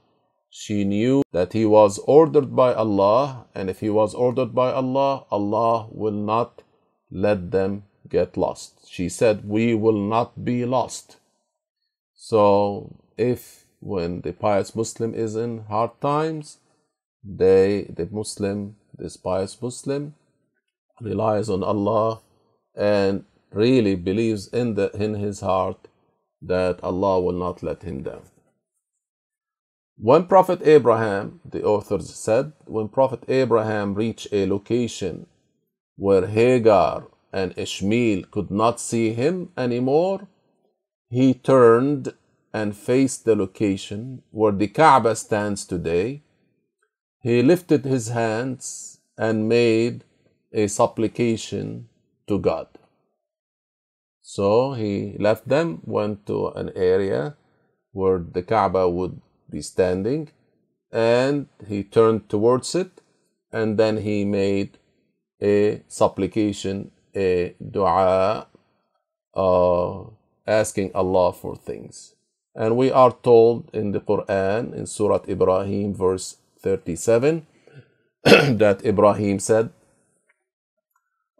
She 0.49 0.83
knew 0.83 1.23
that 1.31 1.53
he 1.53 1.65
was 1.65 1.99
ordered 1.99 2.55
by 2.55 2.73
Allah, 2.73 3.47
and 3.55 3.69
if 3.69 3.79
he 3.79 3.89
was 3.89 4.13
ordered 4.13 4.53
by 4.53 4.71
Allah, 4.71 5.25
Allah 5.31 5.87
will 5.91 6.11
not 6.11 6.61
let 7.09 7.51
them 7.51 7.83
get 8.07 8.37
lost. 8.37 8.87
She 8.87 9.09
said, 9.09 9.47
We 9.47 9.73
will 9.73 9.99
not 10.15 10.45
be 10.45 10.65
lost. 10.65 11.17
So 12.13 12.95
if 13.17 13.65
when 13.79 14.21
the 14.21 14.33
pious 14.33 14.75
Muslim 14.75 15.13
is 15.13 15.35
in 15.35 15.65
hard 15.65 15.99
times, 16.01 16.59
they 17.23 17.83
the 17.83 18.07
Muslim, 18.11 18.75
this 18.97 19.17
pious 19.17 19.61
Muslim, 19.61 20.15
relies 21.01 21.49
on 21.49 21.63
Allah 21.63 22.21
and 22.75 23.25
really 23.51 23.95
believes 23.95 24.47
in 24.47 24.75
the 24.75 24.89
in 24.91 25.15
his 25.15 25.41
heart 25.41 25.87
that 26.45 26.83
Allah 26.83 27.19
will 27.21 27.33
not 27.33 27.63
let 27.63 27.83
him 27.83 28.03
down. 28.03 28.23
When 29.97 30.25
Prophet 30.25 30.61
Abraham, 30.65 31.39
the 31.45 31.63
authors 31.63 32.13
said, 32.13 32.53
when 32.65 32.89
Prophet 32.89 33.23
Abraham 33.27 33.93
reached 33.93 34.27
a 34.31 34.45
location 34.47 35.27
where 35.95 36.27
Hagar 36.27 37.07
and 37.31 37.53
Ishmael 37.57 38.23
could 38.31 38.51
not 38.51 38.79
see 38.79 39.13
him 39.13 39.49
anymore, 39.57 40.27
he 41.09 41.33
turned 41.33 42.13
and 42.53 42.75
faced 42.75 43.25
the 43.25 43.35
location 43.35 44.23
where 44.31 44.51
the 44.51 44.67
Kaaba 44.67 45.15
stands 45.15 45.65
today. 45.65 46.23
He 47.21 47.41
lifted 47.41 47.85
his 47.85 48.09
hands 48.09 48.99
and 49.17 49.47
made 49.47 50.03
a 50.51 50.67
supplication 50.67 51.87
to 52.27 52.39
God. 52.39 52.67
So 54.23 54.71
he 54.71 55.17
left 55.19 55.49
them, 55.49 55.81
went 55.83 56.25
to 56.27 56.47
an 56.55 56.71
area 56.75 57.35
where 57.91 58.19
the 58.19 58.41
Kaaba 58.41 58.89
would 58.89 59.19
be 59.49 59.61
standing, 59.61 60.29
and 60.91 61.47
he 61.67 61.83
turned 61.83 62.29
towards 62.29 62.73
it, 62.73 63.01
and 63.51 63.77
then 63.77 63.97
he 63.97 64.23
made 64.23 64.79
a 65.41 65.83
supplication, 65.89 66.91
a 67.13 67.53
dua, 67.59 68.47
uh, 69.35 70.03
asking 70.47 70.91
Allah 70.95 71.33
for 71.33 71.57
things. 71.57 72.15
And 72.55 72.77
we 72.77 72.91
are 72.91 73.11
told 73.11 73.69
in 73.73 73.91
the 73.91 73.99
Quran, 73.99 74.73
in 74.73 74.85
Surah 74.85 75.23
Ibrahim, 75.27 75.93
verse 75.93 76.37
37, 76.61 77.45
that 78.23 78.85
Ibrahim 78.85 79.39
said, 79.39 79.71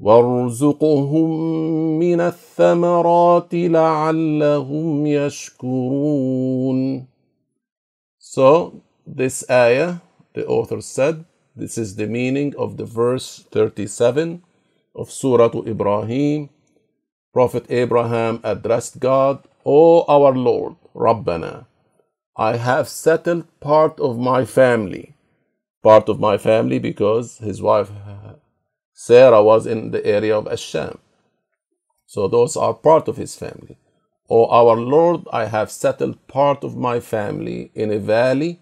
وارزقهم 0.00 1.30
من 1.98 2.20
الثمرات 2.20 3.54
لعلهم 3.54 5.06
يشكرون 5.06 6.78
So 8.18 8.82
this 9.06 9.44
ayah, 9.50 9.96
the 10.34 10.46
author 10.46 10.80
said, 10.80 11.24
this 11.56 11.76
is 11.76 11.96
the 11.96 12.06
meaning 12.06 12.54
of 12.56 12.76
the 12.76 12.84
verse 12.84 13.44
37 13.50 14.44
of 14.94 15.10
Surah 15.10 15.50
Ibrahim. 15.66 16.50
Prophet 17.32 17.66
Abraham 17.68 18.40
addressed 18.44 19.00
God, 19.00 19.42
O 19.64 20.04
our 20.06 20.32
Lord, 20.32 20.76
Rabbana, 20.94 21.66
I 22.36 22.56
have 22.56 22.88
settled 22.88 23.44
part 23.60 23.98
of 23.98 24.18
my 24.18 24.44
family. 24.44 25.14
Part 25.82 26.08
of 26.08 26.20
my 26.20 26.38
family 26.38 26.78
because 26.78 27.38
his 27.38 27.60
wife 27.60 27.90
Sarah 29.00 29.44
was 29.44 29.64
in 29.64 29.92
the 29.92 30.04
area 30.04 30.36
of 30.36 30.46
Asham. 30.46 30.98
So 32.06 32.26
those 32.26 32.56
are 32.56 32.74
part 32.74 33.06
of 33.06 33.16
his 33.16 33.36
family. 33.36 33.76
O 34.28 34.46
our 34.46 34.74
Lord, 34.74 35.20
I 35.32 35.44
have 35.44 35.70
settled 35.70 36.26
part 36.26 36.64
of 36.64 36.76
my 36.76 36.98
family 36.98 37.70
in 37.76 37.92
a 37.92 38.00
valley 38.00 38.58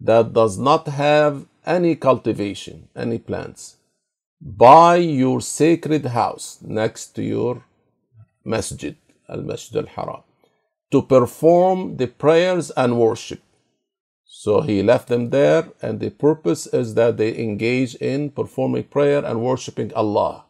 that 0.00 0.32
does 0.32 0.56
not 0.58 0.88
have 0.88 1.44
any 1.66 1.96
cultivation, 1.96 2.88
any 2.96 3.18
plants, 3.18 3.76
by 4.40 4.96
your 4.96 5.42
sacred 5.42 6.06
house 6.06 6.58
next 6.62 7.08
to 7.16 7.22
your 7.22 7.62
masjid, 8.44 8.96
Al 9.28 9.42
Masjid 9.42 9.76
Al 9.84 9.90
Haram, 9.96 10.22
to 10.92 11.02
perform 11.02 11.98
the 11.98 12.06
prayers 12.06 12.70
and 12.70 12.98
worship. 12.98 13.42
So 14.44 14.60
he 14.60 14.84
left 14.84 15.08
them 15.08 15.30
there, 15.30 15.72
and 15.82 15.98
the 15.98 16.10
purpose 16.10 16.68
is 16.68 16.94
that 16.94 17.16
they 17.16 17.36
engage 17.36 17.96
in 17.96 18.30
performing 18.30 18.84
prayer 18.84 19.24
and 19.24 19.40
worshiping 19.40 19.92
Allah. 19.94 20.44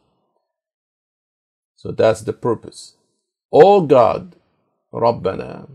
So 1.75 1.93
that's 1.93 2.21
the 2.21 2.35
purpose. 2.35 2.97
O 3.51 3.81
God, 3.81 4.37
Rabbana, 4.93 5.69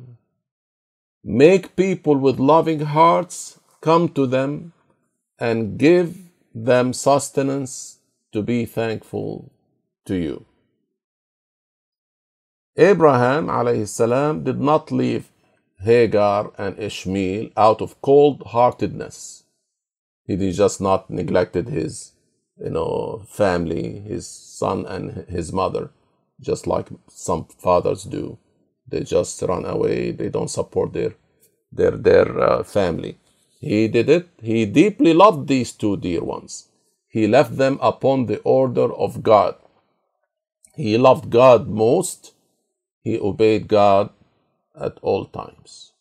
make 1.24 1.76
people 1.76 2.16
with 2.18 2.38
loving 2.38 2.82
hearts 2.82 3.60
come 3.82 4.08
to 4.10 4.28
them 4.28 4.74
and 5.40 5.80
give 5.80 6.16
them 6.54 6.94
sustenance 6.94 7.98
to 8.32 8.44
be 8.44 8.66
thankful 8.66 9.52
to 10.06 10.16
you. 10.16 10.46
Abraham 12.78 13.48
alayhi 13.48 14.44
did 14.44 14.62
not 14.62 14.92
leave 14.92 15.33
Hagar 15.84 16.52
and 16.58 16.80
Ishmael 16.80 17.50
out 17.58 17.82
of 17.82 18.02
cold 18.02 18.44
heartedness. 18.48 19.44
He 20.26 20.36
did 20.36 20.56
just 20.56 20.80
not 20.80 21.10
neglected 21.10 21.68
his, 21.68 22.14
you 22.58 22.70
know, 22.70 23.24
family, 23.28 24.00
his 24.00 24.26
son 24.28 24.86
and 24.86 25.26
his 25.28 25.52
mother, 25.52 25.92
just 26.40 26.68
like 26.68 26.88
some 27.10 27.46
fathers 27.46 28.04
do. 28.04 28.38
They 28.88 29.02
just 29.04 29.42
run 29.42 29.66
away. 29.66 30.12
They 30.12 30.30
don't 30.30 30.50
support 30.50 30.94
their 30.94 31.16
their 31.72 31.92
their 31.92 32.40
uh, 32.40 32.64
family. 32.64 33.18
He 33.60 33.88
did 33.88 34.10
it. 34.10 34.28
He 34.42 34.66
deeply 34.66 35.14
loved 35.14 35.48
these 35.48 35.72
two 35.72 35.98
dear 35.98 36.24
ones. 36.24 36.68
He 37.08 37.28
left 37.28 37.58
them 37.58 37.78
upon 37.82 38.26
the 38.26 38.40
order 38.44 38.94
of 38.94 39.24
God. 39.24 39.56
He 40.76 40.98
loved 40.98 41.30
God 41.30 41.68
most. 41.68 42.34
He 43.02 43.20
obeyed 43.20 43.68
God 43.68 44.10
at 44.79 44.99
all 45.03 45.27
times. 45.27 45.93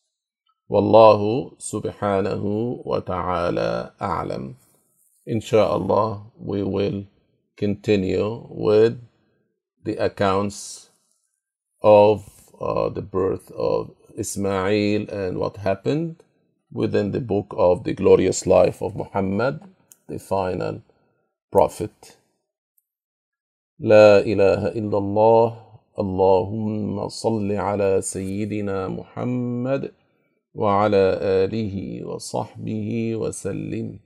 Wallahu 0.70 1.56
subhanahu 1.60 2.86
wa 2.86 3.00
ta'ala 3.00 3.94
a'lam. 4.00 4.56
Inshallah, 5.26 6.24
we 6.38 6.64
will 6.64 7.06
continue 7.56 8.46
with 8.50 9.00
the 9.84 9.96
accounts 9.96 10.90
of 11.82 12.30
uh, 12.60 12.90
the 12.90 13.02
birth 13.02 13.52
of 13.52 13.92
Ismail 14.18 15.10
and 15.10 15.38
what 15.38 15.58
happened 15.58 16.24
within 16.72 17.12
the 17.12 17.22
book 17.22 17.54
of 17.58 17.84
the 17.84 17.94
glorious 17.94 18.46
life 18.46 18.82
of 18.82 18.96
Muhammad, 18.96 19.62
the 20.08 20.20
final 20.20 20.82
prophet. 21.52 22.18
لا 23.80 24.20
إله 24.26 24.74
إلا 24.74 24.98
الله 24.98 25.61
اللهم 25.99 27.09
صل 27.09 27.53
على 27.53 28.01
سيدنا 28.03 28.89
محمد 28.89 29.93
وعلى 30.55 31.19
آله 31.23 32.05
وصحبه 32.07 33.17
وسلم. 33.17 33.99